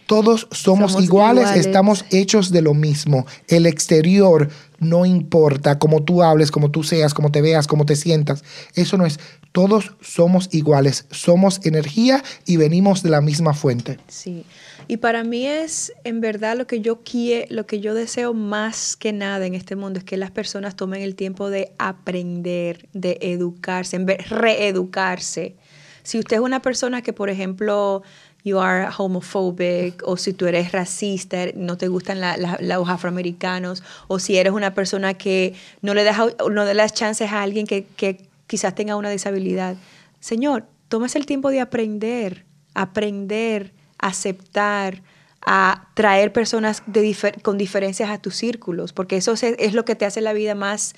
todos 0.07 0.47
somos, 0.51 0.93
Somos 0.93 1.03
iguales, 1.03 1.43
iguales. 1.43 1.65
estamos 1.65 2.05
hechos 2.11 2.51
de 2.51 2.61
lo 2.61 2.73
mismo. 2.73 3.27
El 3.47 3.65
exterior 3.65 4.49
no 4.79 5.05
importa, 5.05 5.79
como 5.79 6.03
tú 6.03 6.23
hables, 6.23 6.49
como 6.49 6.71
tú 6.71 6.83
seas, 6.83 7.13
como 7.13 7.31
te 7.31 7.41
veas, 7.41 7.67
como 7.67 7.85
te 7.85 7.95
sientas. 7.95 8.43
Eso 8.73 8.97
no 8.97 9.05
es. 9.05 9.19
Todos 9.51 9.93
somos 10.01 10.49
iguales, 10.53 11.05
somos 11.11 11.59
energía 11.65 12.23
y 12.45 12.57
venimos 12.57 13.03
de 13.03 13.09
la 13.09 13.21
misma 13.21 13.53
fuente. 13.53 13.99
Sí. 14.07 14.45
Y 14.87 14.97
para 14.97 15.23
mí 15.23 15.45
es, 15.45 15.91
en 16.05 16.21
verdad, 16.21 16.57
lo 16.57 16.67
que 16.67 16.79
yo 16.79 17.01
quiero, 17.03 17.47
lo 17.49 17.65
que 17.65 17.79
yo 17.81 17.93
deseo 17.93 18.33
más 18.33 18.95
que 18.95 19.11
nada 19.11 19.45
en 19.45 19.55
este 19.55 19.75
mundo 19.75 19.99
es 19.99 20.05
que 20.05 20.15
las 20.15 20.31
personas 20.31 20.75
tomen 20.75 21.01
el 21.01 21.15
tiempo 21.15 21.49
de 21.49 21.73
aprender, 21.77 22.87
de 22.93 23.17
educarse, 23.21 23.97
en 23.97 24.05
vez 24.05 24.29
reeducarse. 24.29 25.55
Si 26.03 26.17
usted 26.17 26.37
es 26.37 26.41
una 26.41 26.61
persona 26.61 27.01
que, 27.01 27.11
por 27.11 27.29
ejemplo, 27.29 28.01
you 28.47 28.59
are 28.59 28.87
homophobic, 28.97 30.01
o 30.05 30.15
si 30.17 30.33
tú 30.33 30.45
eres 30.47 30.71
racista, 30.71 31.37
no 31.55 31.77
te 31.77 31.87
gustan 31.89 32.19
la- 32.19 32.37
la- 32.37 32.57
los 32.61 32.87
afroamericanos, 32.89 33.83
o 34.07 34.19
si 34.19 34.37
eres 34.37 34.53
una 34.53 34.73
persona 34.73 35.13
que 35.13 35.53
no 35.81 35.93
le 35.93 36.03
das, 36.03 36.17
no 36.49 36.63
le 36.65 36.73
das 36.73 36.93
chances 36.93 37.31
a 37.31 37.41
alguien 37.43 37.67
que, 37.67 37.85
que 37.97 38.25
quizás 38.47 38.73
tenga 38.75 38.95
una 38.95 39.09
disabilidad. 39.09 39.75
Señor, 40.19 40.65
tómese 40.87 41.17
el 41.19 41.25
tiempo 41.25 41.49
de 41.51 41.59
aprender, 41.59 42.45
aprender 42.73 43.73
aceptar, 43.99 45.01
a 45.49 45.87
traer 45.93 46.31
personas 46.33 46.83
de 46.87 47.01
difer- 47.03 47.41
con 47.41 47.57
diferencias 47.57 48.09
a 48.09 48.17
tus 48.19 48.35
círculos, 48.35 48.91
porque 48.93 49.17
eso 49.17 49.31
es, 49.33 49.43
es 49.43 49.73
lo 49.73 49.85
que 49.85 49.95
te 49.95 50.05
hace 50.05 50.21
la 50.21 50.33
vida 50.33 50.55
más 50.55 50.93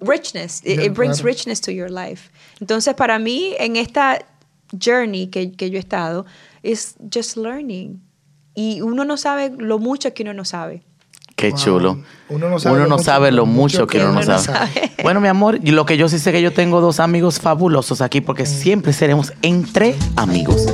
richness. 0.00 0.60
It, 0.64 0.92
brings 0.94 1.20
claro. 1.20 1.24
richness 1.34 1.60
to 1.62 1.70
your 1.70 1.90
life. 1.90 2.30
Entonces, 2.60 2.94
para 2.94 3.18
mí, 3.18 3.54
en 3.58 3.76
esta 3.76 4.18
journey 4.72 5.28
que, 5.28 5.52
que 5.52 5.70
yo 5.70 5.76
he 5.76 5.80
estado, 5.80 6.26
es 6.62 6.96
just 7.12 7.36
learning. 7.36 8.00
Y 8.54 8.80
uno 8.82 9.04
no 9.04 9.16
sabe 9.16 9.52
lo 9.56 9.78
mucho 9.78 10.12
que 10.12 10.22
uno 10.22 10.34
no 10.34 10.44
sabe. 10.44 10.82
Qué 11.36 11.50
Wow. 11.50 11.58
chulo. 11.58 12.02
Uno 12.28 12.50
no 12.50 12.58
sabe 12.58 12.80
lo 12.82 12.88
mucho- 12.90 13.02
sabe 13.04 13.30
lo 13.32 13.46
mucho 13.46 13.86
que 13.86 13.98
uno 13.98 14.12
no 14.12 14.20
uno 14.20 14.32
no 14.32 14.38
sabe. 14.38 14.68
sabe. 14.72 14.92
Bueno, 15.02 15.20
mi 15.22 15.28
amor, 15.28 15.58
y 15.62 15.70
lo 15.70 15.86
que 15.86 15.96
yo 15.96 16.08
sí 16.10 16.18
sé 16.18 16.30
que 16.32 16.42
yo 16.42 16.52
tengo 16.52 16.82
dos 16.82 17.00
amigos 17.00 17.40
fabulosos 17.40 18.02
aquí 18.02 18.20
porque 18.20 18.44
siempre 18.44 18.92
seremos 18.92 19.32
entre 19.40 19.94
amigos. 20.16 20.66